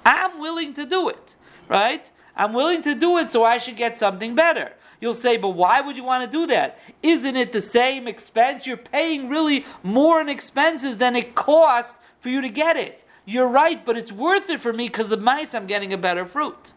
I'm 0.04 0.38
willing 0.38 0.74
to 0.74 0.86
do 0.86 1.08
it, 1.08 1.36
right? 1.68 2.10
I'm 2.34 2.52
willing 2.52 2.82
to 2.82 2.94
do 2.94 3.18
it 3.18 3.28
so 3.28 3.44
I 3.44 3.58
should 3.58 3.76
get 3.76 3.98
something 3.98 4.34
better. 4.34 4.72
You'll 5.00 5.14
say, 5.14 5.36
but 5.36 5.50
why 5.50 5.80
would 5.80 5.96
you 5.96 6.04
want 6.04 6.24
to 6.24 6.30
do 6.30 6.46
that? 6.46 6.78
Isn't 7.02 7.36
it 7.36 7.52
the 7.52 7.62
same 7.62 8.08
expense? 8.08 8.66
You're 8.66 8.76
paying 8.76 9.28
really 9.28 9.64
more 9.82 10.20
in 10.20 10.28
expenses 10.28 10.98
than 10.98 11.14
it 11.14 11.34
cost 11.34 11.96
for 12.20 12.30
you 12.30 12.40
to 12.40 12.48
get 12.48 12.76
it. 12.76 13.04
You're 13.24 13.46
right, 13.46 13.84
but 13.84 13.98
it's 13.98 14.10
worth 14.10 14.50
it 14.50 14.60
for 14.60 14.72
me 14.72 14.88
because 14.88 15.08
the 15.08 15.16
mice 15.16 15.54
I'm 15.54 15.66
getting 15.66 15.92
a 15.92 15.98
better 15.98 16.24
fruit. 16.24 16.72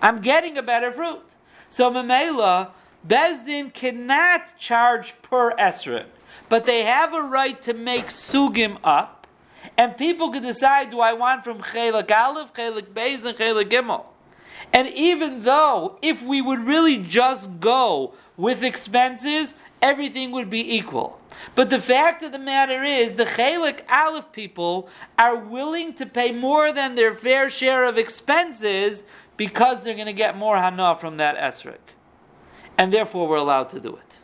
I'm 0.00 0.20
getting 0.20 0.56
a 0.56 0.62
better 0.62 0.92
fruit. 0.92 1.24
So 1.68 1.90
Mamela, 1.90 2.70
Bezdin 3.06 3.72
cannot 3.72 4.56
charge 4.58 5.20
per 5.22 5.52
esrog 5.56 6.06
but 6.48 6.66
they 6.66 6.82
have 6.84 7.14
a 7.14 7.22
right 7.22 7.60
to 7.62 7.74
make 7.74 8.06
sugim 8.06 8.78
up, 8.84 9.26
and 9.76 9.96
people 9.96 10.30
can 10.30 10.42
decide: 10.42 10.90
Do 10.90 11.00
I 11.00 11.12
want 11.12 11.44
from 11.44 11.60
chelik 11.60 12.10
aleph, 12.10 12.52
chelik 12.54 12.92
beis, 12.92 13.24
and 13.24 13.36
chelik 13.36 13.68
gimel? 13.70 14.06
And 14.72 14.88
even 14.88 15.42
though, 15.42 15.98
if 16.02 16.22
we 16.22 16.40
would 16.40 16.60
really 16.60 16.98
just 16.98 17.60
go 17.60 18.14
with 18.36 18.62
expenses, 18.62 19.54
everything 19.80 20.30
would 20.32 20.50
be 20.50 20.76
equal. 20.76 21.20
But 21.54 21.70
the 21.70 21.80
fact 21.80 22.22
of 22.22 22.32
the 22.32 22.38
matter 22.38 22.82
is, 22.82 23.14
the 23.14 23.24
Chalik 23.24 23.80
Aleph 23.90 24.32
people 24.32 24.88
are 25.18 25.36
willing 25.36 25.94
to 25.94 26.06
pay 26.06 26.32
more 26.32 26.72
than 26.72 26.94
their 26.94 27.14
fair 27.14 27.50
share 27.50 27.84
of 27.84 27.98
expenses 27.98 29.04
because 29.36 29.82
they're 29.82 29.94
going 29.94 30.06
to 30.06 30.12
get 30.12 30.36
more 30.36 30.56
hana 30.56 30.94
from 30.94 31.16
that 31.16 31.36
esrog. 31.36 31.76
And 32.78 32.92
therefore, 32.92 33.28
we're 33.28 33.36
allowed 33.36 33.70
to 33.70 33.80
do 33.80 33.96
it. 33.96 34.20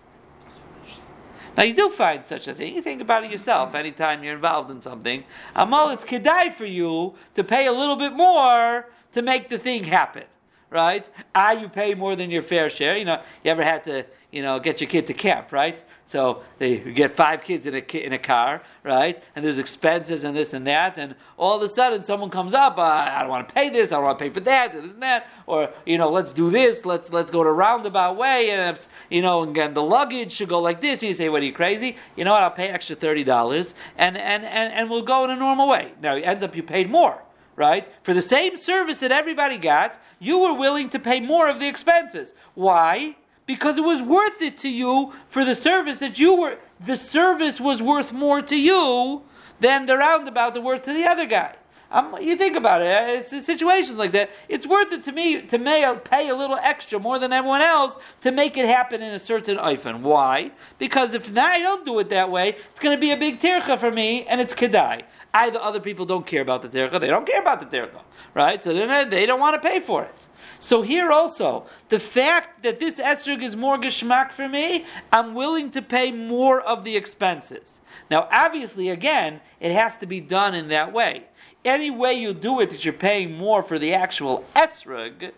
Now, 1.57 1.65
you 1.65 1.75
do 1.75 1.91
find 1.91 2.25
such 2.25 2.49
a 2.49 2.55
thing. 2.55 2.75
You 2.75 2.83
think 2.83 3.03
about 3.03 3.25
it 3.25 3.31
yourself 3.31 3.75
anytime 3.75 4.25
you're 4.25 4.35
involved 4.35 4.71
in 4.71 4.81
something. 4.81 5.25
Amal, 5.55 5.91
it's 5.91 6.05
kedai 6.05 6.55
for 6.55 6.65
you 6.65 7.15
to 7.35 7.45
pay 7.45 7.67
a 7.67 7.73
little 7.73 7.97
bit 7.97 8.15
more 8.15 8.89
to 9.13 9.23
make 9.23 9.49
the 9.49 9.59
thing 9.59 9.85
happen 9.85 10.25
right? 10.73 11.09
Ah, 11.35 11.53
you 11.53 11.69
pay 11.69 11.95
more 11.95 12.17
than 12.17 12.31
your 12.31 12.43
fair 12.43 12.71
share. 12.71 12.97
You 12.97 13.05
know, 13.05 13.21
you 13.45 13.51
ever 13.51 13.63
had 13.63 13.85
to, 13.85 14.07
you 14.31 14.41
know, 14.41 14.59
get 14.59 14.81
your 14.81 14.89
kid 14.89 15.07
to 15.09 15.15
camp, 15.15 15.53
right? 15.53 15.85
So 16.07 16.43
they 16.59 16.79
get 16.79 17.13
five 17.13 17.43
kids 17.43 17.67
in 17.67 17.75
a 17.75 17.79
in 17.79 18.13
a 18.13 18.19
car, 18.19 18.63
right? 18.83 19.23
And 19.37 19.45
there's 19.45 19.59
expenses 19.59 20.25
and 20.25 20.35
this 20.35 20.55
and 20.55 20.67
that, 20.67 20.97
and 20.99 21.15
all 21.37 21.57
of 21.57 21.63
a 21.63 21.69
sudden 21.69 22.03
someone 22.03 22.31
comes 22.31 22.55
up, 22.55 22.79
uh, 22.79 22.83
I 22.83 23.21
don't 23.21 23.29
want 23.29 23.47
to 23.47 23.55
pay 23.55 23.69
this, 23.69 23.93
I 23.93 23.97
don't 23.97 24.05
want 24.05 24.19
to 24.19 24.25
pay 24.25 24.31
for 24.31 24.41
that, 24.41 24.73
this 24.73 24.93
and 24.93 25.03
that, 25.03 25.27
or 25.47 25.71
you 25.85 25.99
know, 25.99 26.11
let's 26.11 26.33
do 26.33 26.51
this, 26.51 26.87
let's 26.87 27.13
let's 27.13 27.31
go 27.31 27.45
to 27.45 27.53
roundabout 27.53 28.17
way, 28.17 28.51
and 28.51 28.89
you 29.11 29.23
know, 29.23 29.43
and 29.43 29.75
the 29.75 29.83
luggage 29.83 30.33
should 30.33 30.49
go 30.49 30.61
like 30.61 30.81
this. 30.81 31.03
And 31.03 31.09
you 31.09 31.15
say, 31.15 31.29
what 31.29 31.43
are 31.43 31.47
you 31.47 31.53
crazy? 31.53 31.97
You 32.17 32.25
know 32.25 32.33
what? 32.33 32.43
I'll 32.43 32.51
pay 32.51 32.69
extra 32.69 32.97
thirty 32.97 33.25
dollars, 33.25 33.75
and, 33.97 34.17
and 34.17 34.45
and 34.45 34.73
and 34.73 34.91
we'll 34.91 35.03
go 35.03 35.25
in 35.25 35.31
a 35.31 35.37
normal 35.37 35.69
way. 35.69 35.93
Now 36.01 36.17
it 36.17 36.23
ends 36.23 36.43
up 36.43 36.57
you 36.57 36.63
paid 36.63 36.91
more 36.91 37.23
right? 37.57 37.89
For 38.03 38.15
the 38.15 38.23
same 38.23 38.57
service 38.57 38.99
that 38.99 39.13
everybody 39.13 39.59
got, 39.59 40.01
you 40.19 40.39
were 40.39 40.55
willing 40.55 40.89
to 40.91 40.99
pay 40.99 41.21
more 41.21 41.49
of 41.49 41.61
the 41.61 41.69
expenses. 41.69 42.35
Why? 42.55 43.17
Because 43.47 43.79
it 43.79 43.85
was 43.85 44.01
worth 44.01 44.41
it 44.41 44.57
to 44.59 44.69
you 44.69 45.13
for 45.29 45.45
the 45.45 45.55
service 45.55 45.99
that 45.99 46.19
you 46.19 46.35
were, 46.37 46.59
the 46.81 46.97
service 46.97 47.61
was 47.61 47.83
worth 47.83 48.13
more 48.13 48.43
to 48.43 48.59
you 48.59 49.23
than 49.61 49.87
the 49.87 49.97
roundabout 49.97 50.55
that 50.55 50.61
worth 50.63 50.83
to 50.83 50.93
the 50.93 51.05
other 51.05 51.27
guy. 51.27 51.57
Um, 51.93 52.17
you 52.23 52.37
think 52.37 52.57
about 52.57 52.81
it, 52.81 52.87
eh? 52.87 53.19
it's 53.19 53.45
situations 53.45 53.99
like 53.99 54.13
that. 54.13 54.31
It's 54.49 54.67
worth 54.67 54.93
it 54.93 55.05
to 55.05 55.13
me 55.13 55.43
to 55.43 55.59
pay 55.59 56.29
a 56.31 56.35
little 56.35 56.57
extra 56.57 56.99
more 56.99 57.19
than 57.19 57.35
everyone 57.35 57.61
else 57.61 57.97
to 58.23 58.33
make 58.33 58.57
it 58.57 58.67
happen 58.67 59.03
in 59.03 59.13
a 59.13 59.19
certain 59.19 59.59
oifen. 59.59 60.01
Why? 60.01 60.53
Because 60.79 61.13
if 61.13 61.37
I 61.37 61.59
don't 61.59 61.85
do 61.85 61.99
it 61.99 62.09
that 62.09 62.31
way, 62.31 62.57
it's 62.71 62.81
going 62.81 62.97
to 62.97 63.01
be 63.01 63.11
a 63.11 63.17
big 63.19 63.41
tircha 63.41 63.79
for 63.79 63.91
me, 63.91 64.25
and 64.25 64.41
it's 64.41 64.55
kedai. 64.55 65.03
Either 65.35 65.59
other 65.61 65.81
people 65.81 66.05
don't 66.05 66.27
care 66.27 66.43
about 66.43 66.61
the 66.61 66.69
tircha, 66.69 67.01
they 67.01 67.07
don't 67.07 67.27
care 67.27 67.41
about 67.41 67.59
the 67.59 67.77
tircha, 67.77 68.03
right? 68.35 68.63
So 68.63 68.75
then 68.75 69.09
they 69.09 69.25
don't 69.25 69.41
want 69.41 69.55
to 69.55 69.67
pay 69.67 69.81
for 69.81 70.03
it. 70.03 70.29
So 70.59 70.83
here 70.83 71.11
also, 71.11 71.67
the 71.89 71.99
fact 71.99 72.63
that 72.63 72.79
this 72.79 73.01
esrog 73.01 73.43
is 73.43 73.57
more 73.57 73.79
geschmack 73.79 74.31
for 74.31 74.49
me, 74.49 74.85
I'm 75.11 75.35
willing 75.35 75.71
to 75.71 75.83
pay 75.83 76.13
more 76.13 76.61
of 76.61 76.85
the 76.85 76.97
expenses. 76.97 77.81
Now, 78.11 78.29
obviously, 78.31 78.91
again, 78.91 79.41
it 79.59 79.73
has 79.73 79.97
to 79.99 80.07
be 80.07 80.21
done 80.21 80.55
in 80.55 80.69
that 80.69 80.93
way. 80.93 81.25
Any 81.65 81.91
way 81.91 82.15
you 82.15 82.35
do 82.35 82.61
it 82.61 82.71
that 82.71 82.85
you're 82.85 82.93
paying 82.93 83.37
more 83.37 83.63
for 83.63 83.79
the 83.79 83.95
actual 83.95 84.45
esrog, 84.55 85.33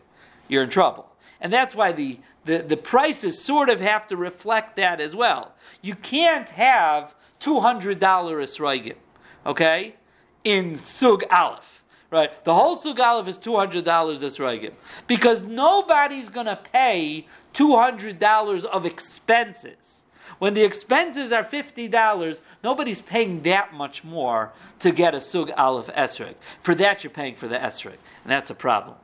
you're 0.49 0.65
in 0.65 0.71
trouble. 0.71 1.11
And 1.41 1.53
that's 1.53 1.75
why 1.75 1.93
the, 1.93 2.19
the, 2.45 2.59
the 2.59 2.77
prices 2.77 3.41
sort 3.41 3.71
of 3.71 3.81
have 3.81 4.07
to 4.09 4.17
reflect 4.17 4.77
that 4.77 5.01
as 5.01 5.15
well. 5.15 5.55
You 5.83 5.95
can't 5.95 6.51
have 6.51 7.15
$200 7.41 7.99
esrogim 7.99 8.97
okay, 9.47 9.95
in 10.45 10.79
Sug 10.79 11.25
Aleph. 11.31 11.83
Right? 12.11 12.45
The 12.45 12.55
whole 12.55 12.77
Sug 12.77 13.01
Aleph 13.01 13.27
is 13.27 13.39
$200 13.39 13.83
Esrogim. 13.83 14.73
Because 15.09 15.43
nobody's 15.43 16.29
going 16.29 16.47
to 16.47 16.57
pay 16.73 17.27
$200 17.55 18.65
of 18.67 18.87
expenses. 18.87 20.05
When 20.39 20.55
the 20.55 20.65
expenses 20.65 21.33
are 21.33 21.43
$50, 21.43 22.41
nobody's 22.63 23.01
paying 23.01 23.43
that 23.43 23.75
much 23.75 24.05
more 24.05 24.53
to 24.79 24.91
get 24.91 25.15
a 25.15 25.21
Sug 25.21 25.51
Aleph 25.57 25.89
Esrog. 25.89 26.35
For 26.63 26.75
that, 26.77 27.03
you're 27.03 27.11
paying 27.11 27.35
for 27.35 27.49
the 27.49 27.59
Esrog. 27.59 27.97
And 28.23 28.31
that's 28.31 28.51
a 28.51 28.55
problem. 28.55 28.97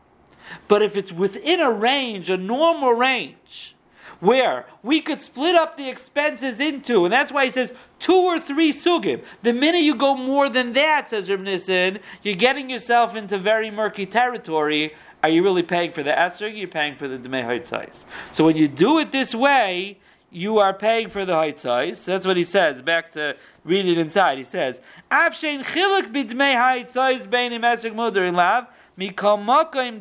But 0.69 0.83
if 0.83 0.97
it's 0.97 1.13
within 1.13 1.61
a 1.61 1.71
range, 1.71 2.31
a 2.31 2.37
normal 2.37 2.93
range, 2.93 3.75
where 4.21 4.67
we 4.83 5.01
could 5.01 5.21
split 5.21 5.55
up 5.55 5.77
the 5.77 5.89
expenses 5.89 6.61
into, 6.61 7.05
and 7.05 7.13
that's 7.13 7.33
why 7.33 7.47
he 7.47 7.51
says 7.51 7.73
two 7.99 8.15
or 8.15 8.39
three 8.39 8.73
sugim. 8.73 9.23
The 9.43 9.53
minute 9.53 9.83
you 9.83 9.95
go 9.95 10.15
more 10.15 10.49
than 10.49 10.73
that, 10.75 11.11
says 11.11 11.29
Reb 11.29 11.41
Nissen, 11.41 11.99
you're 12.23 12.35
getting 12.35 12.71
yourself 12.71 13.17
into 13.17 13.39
very 13.39 13.71
murky 13.71 14.07
territory. 14.07 14.95
Are 15.23 15.29
you 15.29 15.43
really 15.43 15.63
paying 15.63 15.91
for 15.91 16.03
the 16.03 16.13
esrog? 16.13 16.57
You're 16.57 16.69
paying 16.69 16.97
for 16.97 17.09
the 17.09 17.19
dmei 17.19 17.67
size. 17.67 18.07
So 18.33 18.45
when 18.45 18.57
you 18.57 18.69
do 18.69 18.99
it 18.99 19.13
this 19.13 19.35
way, 19.35 19.99
you 20.31 20.59
are 20.59 20.73
paying 20.73 21.09
for 21.09 21.25
the 21.25 21.35
height 21.35 21.59
size. 21.59 22.05
That's 22.05 22.25
what 22.25 22.37
he 22.37 22.45
says. 22.45 22.81
Back 22.83 23.13
to 23.13 23.37
read 23.65 23.87
it 23.87 23.99
inside. 23.99 24.39
He 24.39 24.45
says, 24.45 24.81
"Afshein 25.11 25.65
chilik 25.65 26.13
b'dmei 26.13 26.55
height 26.55 26.91
size 26.91 27.27
beinim 27.27 27.63
esrog 27.63 27.95
muder 27.95 28.27
in 28.27 28.35
lav." 28.35 28.67
Mikol 29.01 29.39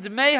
dmei 0.02 0.36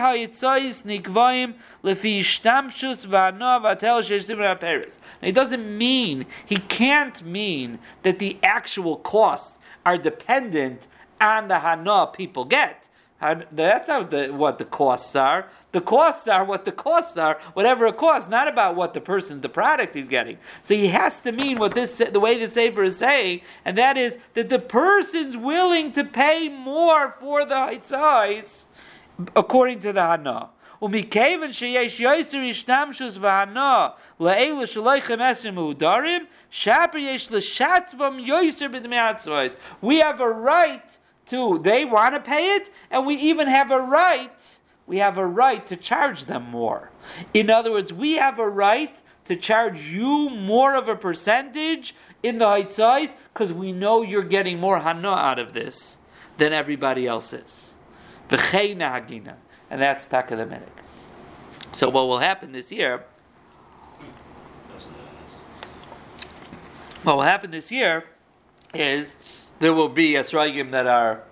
lefi 1.83 2.21
shtamshus 2.21 3.07
v'anoa 3.07 3.63
v'atel. 3.63 4.99
It 5.23 5.33
doesn't 5.33 5.79
mean, 5.79 6.27
he 6.45 6.57
can't 6.57 7.25
mean 7.25 7.79
that 8.03 8.19
the 8.19 8.39
actual 8.43 8.97
costs 8.97 9.59
are 9.87 9.97
dependent 9.97 10.87
on 11.21 11.49
the 11.49 11.61
hana 11.61 12.07
people 12.13 12.45
get. 12.45 12.90
That's 13.52 13.88
not 13.88 14.12
the, 14.12 14.28
what 14.28 14.58
the 14.58 14.66
costs 14.66 15.16
are. 15.16 15.48
The 15.72 15.82
costs 15.82 16.28
are 16.28 16.46
what 16.46 16.66
the 16.66 16.72
costs 16.72 17.18
are, 17.18 17.40
whatever 17.54 17.88
it 17.88 17.98
costs, 17.98 18.30
not 18.30 18.48
about 18.48 18.76
what 18.76 18.94
the 18.94 19.02
person, 19.02 19.42
the 19.42 19.50
product 19.50 19.96
he's 19.96 20.08
getting. 20.08 20.38
So 20.62 20.74
he 20.74 20.88
has 20.88 21.20
to 21.22 21.32
mean 21.32 21.58
what 21.58 21.76
this, 21.76 21.98
the 21.98 22.20
way 22.20 22.38
the 22.38 22.48
Sefer 22.48 22.84
is 22.84 22.98
saying, 22.98 23.42
and 23.64 23.78
that 23.78 23.98
is 23.98 24.18
that 24.36 24.50
the 24.50 24.60
person's 24.60 25.36
willing 25.36 25.92
to 25.94 26.04
pay 26.04 26.50
more 26.50 27.16
for 27.20 27.46
the 27.46 27.56
hitzais 27.56 28.68
according 29.36 29.80
to 29.82 29.94
the 29.94 30.02
Hana. 30.02 30.50
ומכיוון 30.82 31.54
שיש 31.54 32.00
יויצר 32.00 32.38
השתמשוס 32.50 33.18
והנה 33.22 33.88
לאלה 34.20 34.68
שלא 34.68 34.96
יחמסים 34.96 35.56
מהודרים, 35.56 36.26
שפר 36.52 36.98
יש 36.98 37.32
לשתבם 37.32 38.20
יויצר 38.20 38.68
בדמי 38.68 39.00
עצמאס. 39.00 39.56
We 39.84 40.00
have 40.00 40.20
a 40.20 40.30
right 40.30 40.98
to, 41.31 41.59
they 41.59 41.85
want 41.85 42.15
to 42.15 42.21
pay 42.21 42.55
it, 42.55 42.71
and 42.91 43.07
we 43.07 43.15
even 43.15 43.49
have 43.49 43.71
a 43.71 43.81
right, 43.81 44.59
we 44.87 44.99
have 44.99 45.17
a 45.17 45.27
right 45.27 45.67
to 45.67 45.77
charge 45.77 46.27
them 46.27 46.51
more. 46.51 46.91
In 47.33 47.51
other 47.51 47.71
words, 47.71 47.93
we 47.93 48.15
have 48.15 48.39
a 48.39 48.49
right 48.49 49.01
to 49.25 49.37
charge 49.37 49.83
you 49.89 50.29
more 50.31 50.75
of 50.75 50.89
a 50.89 50.97
percentage 50.97 51.95
in 52.23 52.39
the 52.39 52.47
height 52.47 52.73
size 52.73 53.15
because 53.33 53.53
we 53.53 53.73
know 53.73 54.03
you're 54.03 54.23
getting 54.23 54.59
more 54.59 54.81
Hana 54.81 55.11
out 55.11 55.39
of 55.39 55.53
this 55.53 55.99
than 56.37 56.53
everybody 56.53 57.07
else 57.07 57.33
is. 57.33 57.75
And 58.29 59.81
that's 59.81 60.07
Taka 60.07 60.37
the 60.37 60.45
Minik. 60.45 60.67
So 61.73 61.89
what 61.89 62.09
will 62.09 62.19
happen 62.19 62.53
this 62.53 62.73
year? 62.73 63.05
What 67.03 67.17
will 67.17 67.23
happen 67.23 67.51
this 67.51 67.71
year 67.71 68.05
is 68.75 69.15
there 69.61 69.73
will 69.73 69.89
be 69.89 70.15
esrogim 70.15 70.71
that 70.73 70.87
are 70.87 71.23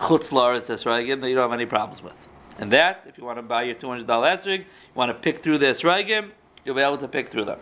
chutz 0.00 0.30
la'aretz 0.30 0.68
esrogim 0.68 1.20
that 1.20 1.28
you 1.28 1.36
don't 1.36 1.48
have 1.50 1.52
any 1.52 1.66
problems 1.66 2.02
with. 2.02 2.14
And 2.58 2.72
that, 2.72 3.04
if 3.06 3.16
you 3.16 3.24
want 3.24 3.38
to 3.38 3.42
buy 3.42 3.62
your 3.62 3.74
two 3.74 3.88
hundred 3.88 4.06
dollar 4.06 4.28
esrog, 4.28 4.58
you 4.58 4.64
want 4.94 5.10
to 5.10 5.14
pick 5.14 5.42
through 5.42 5.58
the 5.58 5.66
esrogim, 5.66 6.30
you'll 6.64 6.74
be 6.74 6.80
able 6.80 6.98
to 6.98 7.08
pick 7.08 7.30
through 7.30 7.44
them. 7.44 7.60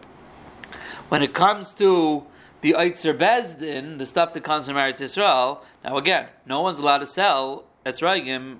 When 1.11 1.21
it 1.21 1.35
comes 1.35 1.75
to 1.75 2.25
the 2.61 2.73
Eitzer 2.73 3.17
Bezdin, 3.17 3.99
the 3.99 4.07
stuff 4.07 4.33
that 4.33 4.43
comes 4.43 4.67
from 4.67 4.77
Eretz 4.77 4.99
Yisrael, 4.99 5.59
now 5.85 5.99
again, 5.99 6.29
no 6.47 6.63
one's 6.63 6.79
allowed 6.79 6.99
to 6.99 7.07
sell 7.07 7.65
esrogim 7.85 8.57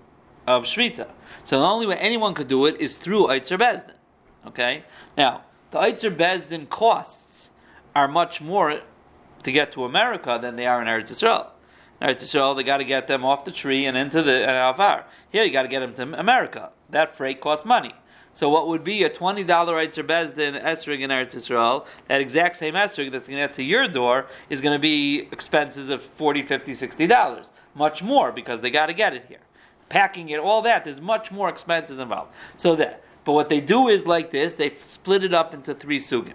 of 0.47 0.65
Shvita. 0.65 1.09
So 1.45 1.59
the 1.59 1.67
only 1.67 1.87
way 1.87 1.97
anyone 1.97 2.35
could 2.35 2.49
do 2.49 2.67
it 2.67 2.79
is 2.81 2.99
through 2.99 3.29
Eitzer 3.29 3.59
Bezdin. 3.59 3.95
Okay? 4.47 4.85
Now, 5.17 5.45
the 5.71 5.79
Eitzer 5.79 6.15
Bezdin 6.15 6.69
costs 6.69 7.49
are 7.95 8.07
much 8.09 8.43
more 8.43 8.81
to 9.45 9.53
get 9.53 9.71
to 9.73 9.85
America 9.85 10.39
than 10.41 10.57
they 10.57 10.67
are 10.67 10.83
in 10.83 10.89
Eretz 10.89 11.13
Yisrael. 11.13 11.51
In 12.01 12.09
Eretz 12.09 12.23
Yisrael, 12.23 12.57
they 12.57 12.65
got 12.65 12.79
to 12.79 12.85
get 12.85 13.07
them 13.07 13.25
off 13.25 13.45
the 13.45 13.53
tree 13.53 13.87
and 13.87 13.97
into 13.97 14.23
the 14.23 14.43
Avar. 14.45 15.05
Here, 15.31 15.45
you 15.45 15.53
got 15.53 15.63
to 15.63 15.69
get 15.69 15.81
them 15.81 15.95
to 15.95 16.19
America. 16.19 16.71
That 16.91 17.17
freight 17.17 17.41
costs 17.41 17.65
money. 17.65 17.95
So 18.35 18.49
what 18.49 18.67
would 18.67 18.83
be 18.83 19.05
a 19.05 19.09
twenty 19.09 19.45
dollar 19.45 19.75
Eitzer 19.75 20.05
Bezdin 20.05 20.61
esrig 20.61 21.01
in 21.01 21.11
Eretz 21.11 21.37
Yisrael, 21.37 21.87
that 22.09 22.21
exact 22.21 22.57
same 22.57 22.75
esrig 22.75 23.13
that's 23.13 23.29
going 23.29 23.41
to 23.41 23.47
get 23.47 23.55
to 23.55 23.63
your 23.63 23.87
door 23.87 24.27
is 24.51 24.61
going 24.61 24.75
to 24.75 24.81
be 24.81 25.29
expenses 25.31 25.89
of 25.89 26.03
40 26.03 26.43
50 26.43 26.75
60 26.75 27.07
dollars, 27.07 27.53
much 27.77 28.03
more 28.03 28.33
because 28.33 28.61
they 28.61 28.71
got 28.71 28.87
to 28.87 28.93
get 28.93 29.15
it 29.15 29.27
here. 29.29 29.39
Packing 29.89 30.31
it, 30.31 30.41
all 30.41 30.63
that, 30.63 30.83
there's 30.83 31.01
much 31.01 31.31
more 31.31 31.49
expenses 31.49 32.01
involved. 32.01 32.33
So 32.57 32.75
that, 32.75 33.05
but 33.25 33.35
what 33.35 33.49
they 33.49 33.61
do 33.61 33.87
is 33.87 34.05
like 34.05 34.33
this: 34.33 34.57
they 34.57 34.75
split 34.75 35.23
it 35.23 35.33
up 35.33 35.55
into 35.55 35.73
three 35.73 36.01
sugim. 36.01 36.35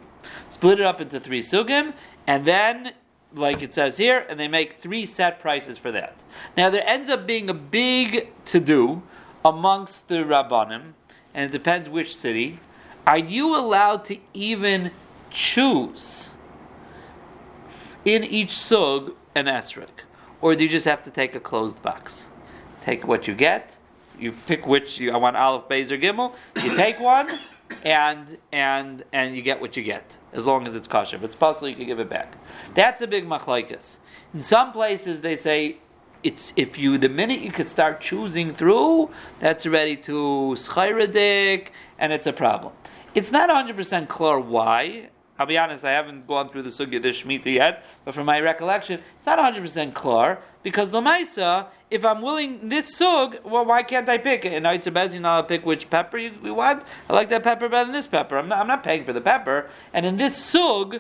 Split 0.50 0.80
it 0.80 0.86
up 0.86 1.02
into 1.02 1.20
three 1.20 1.42
sugim, 1.42 1.94
and 2.30 2.46
then 2.46 2.94
like 3.34 3.64
it 3.64 3.74
says 3.74 3.98
here, 3.98 4.24
and 4.30 4.40
they 4.40 4.48
make 4.48 4.78
three 4.78 5.08
set 5.08 5.40
prices 5.40 5.80
for 5.80 5.92
that. 5.92 6.16
Now 6.56 6.70
there 6.70 6.84
ends 6.86 7.10
up 7.10 7.26
being 7.26 7.50
a 7.50 7.56
big 7.56 8.30
to 8.46 8.60
do 8.60 9.02
amongst 9.44 10.10
the 10.10 10.18
rabbanim, 10.18 10.94
and 11.34 11.46
it 11.46 11.52
depends 11.52 11.90
which 11.90 12.16
city. 12.16 12.60
Are 13.08 13.18
you 13.18 13.56
allowed 13.56 14.06
to 14.06 14.18
even 14.36 14.92
choose 15.32 16.32
in 18.06 18.24
each 18.24 18.56
sug 18.56 19.16
an 19.34 19.46
esrog, 19.46 19.90
or 20.40 20.54
do 20.54 20.64
you 20.64 20.70
just 20.70 20.86
have 20.86 21.02
to 21.04 21.10
take 21.10 21.36
a 21.36 21.40
closed 21.40 21.82
box? 21.82 22.28
Take 22.80 23.08
what 23.08 23.28
you 23.28 23.34
get. 23.34 23.80
You 24.20 24.34
pick 24.34 24.68
which 24.68 25.00
you, 25.00 25.12
I 25.12 25.18
want 25.18 25.36
Aleph, 25.36 25.68
Beis, 25.68 25.90
or 25.90 25.98
Gimel. 25.98 26.36
You 26.62 26.76
take 26.76 27.00
one, 27.00 27.40
and 27.84 28.38
and 28.52 29.04
and 29.14 29.36
you 29.36 29.42
get 29.42 29.62
what 29.62 29.78
you 29.78 29.84
get 29.84 30.18
as 30.34 30.46
long 30.46 30.66
as 30.66 30.76
it's 30.76 30.88
kosher. 30.88 31.16
If 31.16 31.24
it's 31.24 31.36
possible, 31.36 31.70
you 31.70 31.76
can 31.76 31.86
give 31.86 32.00
it 32.00 32.10
back. 32.10 32.36
That's 32.76 33.02
a 33.02 33.08
big 33.08 33.28
machlaikas. 33.28 33.98
In 34.34 34.44
some 34.44 34.72
places, 34.72 35.22
they 35.22 35.36
say 35.36 35.78
it's 36.24 36.54
if 36.56 36.78
you 36.78 36.98
the 36.98 37.10
minute 37.10 37.40
you 37.40 37.52
could 37.52 37.70
start 37.70 38.02
choosing 38.02 38.54
through, 38.54 39.10
that's 39.40 39.66
ready 39.66 39.96
to 39.98 40.56
schayradik, 40.58 41.70
and 41.98 42.12
it's 42.12 42.28
a 42.28 42.34
problem. 42.34 42.74
It's 43.16 43.32
not 43.32 43.50
100% 43.50 44.08
clear 44.08 44.40
why. 44.40 45.10
I'll 45.40 45.46
be 45.46 45.58
honest, 45.58 45.86
I 45.86 45.94
haven't 45.94 46.28
gone 46.28 46.50
through 46.50 46.64
the 46.64 46.70
sugya 46.70 47.02
this 47.02 47.24
Shemitah 47.24 47.46
yet, 47.46 47.86
but 48.04 48.14
from 48.14 48.26
my 48.26 48.42
recollection, 48.42 49.00
it's 49.18 49.26
not 49.26 49.40
100% 49.40 49.94
clear 49.94 50.40
because 50.64 50.92
the 50.92 51.00
Maisa, 51.00 51.68
if 51.90 52.04
I'm 52.04 52.22
willing 52.22 52.68
this 52.68 52.94
sug, 52.94 53.38
well, 53.46 53.66
why 53.66 53.84
can't 53.84 54.10
I 54.10 54.18
pick 54.18 54.44
it? 54.44 54.52
And 54.52 54.68
it's 54.68 54.86
a 54.86 54.92
bezin, 54.92 55.26
I'll 55.26 55.44
pick 55.44 55.66
which 55.66 55.90
pepper 55.90 56.18
you, 56.18 56.34
you 56.44 56.54
want. 56.54 56.84
I 57.10 57.14
like 57.14 57.30
that 57.30 57.44
pepper 57.44 57.70
better 57.70 57.86
than 57.86 57.94
this 57.94 58.06
pepper. 58.06 58.38
I'm 58.38 58.50
not, 58.50 58.60
I'm 58.60 58.68
not 58.68 58.84
paying 58.84 59.06
for 59.06 59.14
the 59.14 59.22
pepper. 59.22 59.70
And 59.94 60.06
in 60.06 60.18
this 60.18 60.36
sug, 60.36 61.00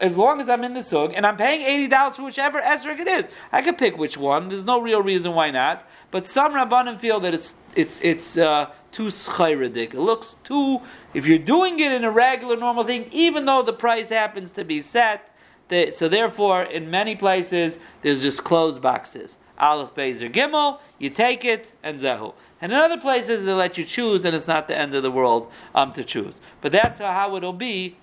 as 0.00 0.18
long 0.18 0.40
as 0.40 0.48
I'm 0.48 0.64
in 0.64 0.74
the 0.74 0.82
sug 0.82 1.12
and 1.14 1.24
I'm 1.24 1.36
paying 1.36 1.62
eighty 1.62 1.86
dollars 1.86 2.16
for 2.16 2.24
whichever 2.24 2.60
esrog 2.60 2.98
it 2.98 3.06
is, 3.06 3.28
I 3.52 3.62
could 3.62 3.78
pick 3.78 3.96
which 3.96 4.16
one. 4.16 4.48
There's 4.48 4.64
no 4.64 4.80
real 4.80 5.02
reason 5.02 5.34
why 5.34 5.52
not. 5.52 5.88
But 6.10 6.26
some 6.26 6.52
rabbanim 6.52 6.98
feel 6.98 7.20
that 7.20 7.32
it's 7.32 7.54
it's 7.76 8.00
it's 8.02 8.36
uh, 8.36 8.70
too 8.92 9.06
schayradik. 9.06 9.94
It 9.94 10.00
looks 10.00 10.36
too. 10.44 10.80
If 11.14 11.26
you're 11.26 11.38
doing 11.38 11.80
it 11.80 11.90
in 11.90 12.04
a 12.04 12.10
regular 12.10 12.56
normal 12.56 12.84
thing, 12.84 13.08
even 13.10 13.46
though 13.46 13.62
the 13.62 13.72
price 13.72 14.10
happens 14.10 14.52
to 14.52 14.64
be 14.64 14.82
set, 14.82 15.34
they, 15.68 15.90
so 15.90 16.08
therefore 16.08 16.62
in 16.62 16.90
many 16.90 17.16
places 17.16 17.78
there's 18.02 18.22
just 18.22 18.44
closed 18.44 18.80
boxes. 18.82 19.38
Aleph, 19.58 19.94
Beis, 19.94 20.20
or 20.20 20.28
Gimel, 20.28 20.80
you 20.98 21.08
take 21.08 21.44
it, 21.44 21.72
and 21.82 22.00
Zehu. 22.00 22.34
And 22.60 22.72
in 22.72 22.78
other 22.78 22.98
places, 22.98 23.44
they 23.44 23.52
let 23.52 23.78
you 23.78 23.84
choose, 23.84 24.24
and 24.24 24.34
it's 24.34 24.48
not 24.48 24.66
the 24.66 24.76
end 24.76 24.94
of 24.94 25.02
the 25.02 25.10
world 25.10 25.50
um, 25.74 25.92
to 25.92 26.02
choose. 26.02 26.40
But 26.60 26.72
that's 26.72 26.98
how 26.98 27.36
it'll 27.36 27.52
be 27.52 27.96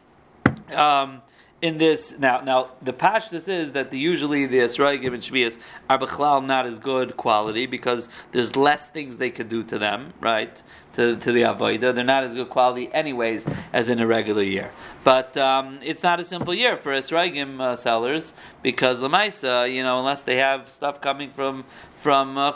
um, 0.72 1.22
in 1.62 1.78
this 1.78 2.18
now 2.18 2.40
now 2.40 2.70
the 2.82 2.94
pashtus 2.94 3.50
is 3.50 3.74
that 3.74 3.92
the, 3.92 4.00
usually 4.00 4.46
the 4.46 4.60
Esrogim 4.60 5.14
and 5.14 5.22
Shvias 5.22 5.58
are 5.90 6.00
b'chlal 6.00 6.46
not 6.46 6.66
as 6.66 6.80
good 6.80 7.18
quality 7.18 7.66
because 7.66 8.08
there's 8.32 8.56
less 8.56 8.88
things 8.88 9.18
they 9.18 9.30
could 9.30 9.50
do 9.50 9.64
to 9.64 9.78
them, 9.78 10.14
right? 10.22 10.62
To, 10.94 11.16
to 11.18 11.32
the 11.32 11.44
avodah, 11.44 11.94
they're 11.94 12.04
not 12.04 12.24
as 12.24 12.34
good 12.34 12.50
quality 12.50 12.92
anyways 12.94 13.46
as 13.74 13.90
in 13.90 14.00
a 14.00 14.08
regular 14.08 14.42
year. 14.42 14.72
But 15.04 15.38
um, 15.38 15.80
it's 15.84 16.02
not 16.02 16.20
a 16.20 16.26
simple 16.26 16.54
year 16.54 16.78
for 16.78 16.92
Esrogim 16.92 17.62
uh, 17.62 17.76
sellers 17.76 18.34
because 18.64 19.02
lemaisa, 19.02 19.74
you 19.74 19.84
know, 19.84 20.00
unless 20.00 20.24
they 20.24 20.38
have 20.38 20.70
stuff 20.70 21.02
coming 21.02 21.32
from 21.32 21.66
from 22.02 22.38
uh, 22.38 22.52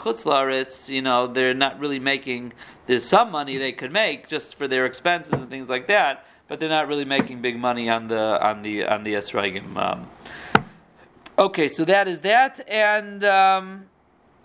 you 0.86 1.02
know, 1.02 1.26
they're 1.26 1.54
not 1.54 1.78
really 1.78 1.98
making. 1.98 2.54
There's 2.86 3.04
some 3.04 3.30
money 3.30 3.56
they 3.56 3.72
could 3.72 3.92
make 3.92 4.28
just 4.28 4.56
for 4.56 4.66
their 4.66 4.86
expenses 4.86 5.34
and 5.34 5.48
things 5.50 5.68
like 5.68 5.86
that 5.88 6.26
but 6.48 6.60
they're 6.60 6.68
not 6.68 6.88
really 6.88 7.04
making 7.04 7.40
big 7.40 7.58
money 7.58 7.88
on 7.88 8.08
the 8.08 8.44
on 8.44 8.62
the 8.62 8.84
on 8.84 9.04
the 9.04 9.14
esrogim. 9.14 9.76
Um, 9.76 10.08
okay, 11.38 11.68
so 11.68 11.84
that 11.84 12.08
is 12.08 12.20
that, 12.22 12.60
and 12.68 13.24
um, 13.24 13.86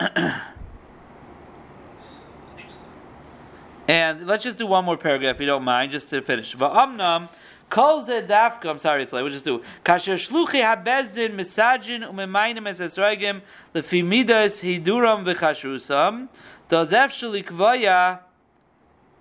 and 3.88 4.26
let's 4.26 4.44
just 4.44 4.58
do 4.58 4.66
one 4.66 4.84
more 4.84 4.96
paragraph, 4.96 5.34
if 5.36 5.40
you 5.40 5.46
don't 5.46 5.64
mind, 5.64 5.92
just 5.92 6.08
to 6.10 6.22
finish. 6.22 6.54
Va'amnam. 6.54 7.28
Kol 7.68 8.04
ze 8.04 8.22
dafka, 8.22 8.68
I'm 8.68 8.80
sorry, 8.80 9.04
it's 9.04 9.12
like, 9.12 9.22
we'll 9.22 9.32
just 9.32 9.44
do. 9.44 9.62
Kasher 9.84 10.14
shluchi 10.14 10.60
habezdin 10.60 11.36
misajin 11.36 12.02
umemaynim 12.02 12.66
es 12.66 12.80
esrogim 12.80 13.42
lefi 13.72 14.04
midas 14.04 14.60
hiduram 14.60 15.24
v'chashrusam 15.24 16.28
dozef 16.68 17.12
shalikvaya 17.12 18.18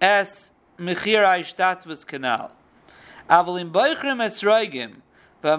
es 0.02 0.50
mechir 0.80 1.24
aishtatvus 1.24 2.04
kanal. 2.04 2.50
Avalim 3.30 3.72
boichrim 3.72 4.20
esroigim. 4.22 5.02
You 5.42 5.52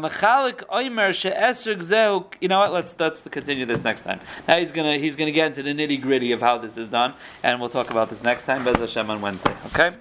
know 2.48 2.59
what? 2.59 2.72
Let's 2.72 2.94
let's 2.98 3.22
continue 3.22 3.64
this 3.64 3.83
next 3.83 4.02
time. 4.02 4.20
Now 4.46 4.59
he's 4.59 4.72
gonna 4.72 4.98
he's 4.98 5.16
gonna 5.16 5.30
get 5.30 5.46
into 5.46 5.62
the 5.62 5.72
nitty 5.72 6.02
gritty 6.02 6.33
of 6.33 6.40
how 6.40 6.59
this 6.59 6.76
is 6.76 6.88
done, 6.88 7.14
and 7.42 7.59
we'll 7.61 7.70
talk 7.70 7.90
about 7.90 8.11
this 8.11 8.22
next 8.22 8.44
time. 8.44 8.62
Bez 8.62 8.76
Hashem 8.76 9.09
on 9.09 9.22
Wednesday. 9.22 9.56
Okay. 9.68 9.94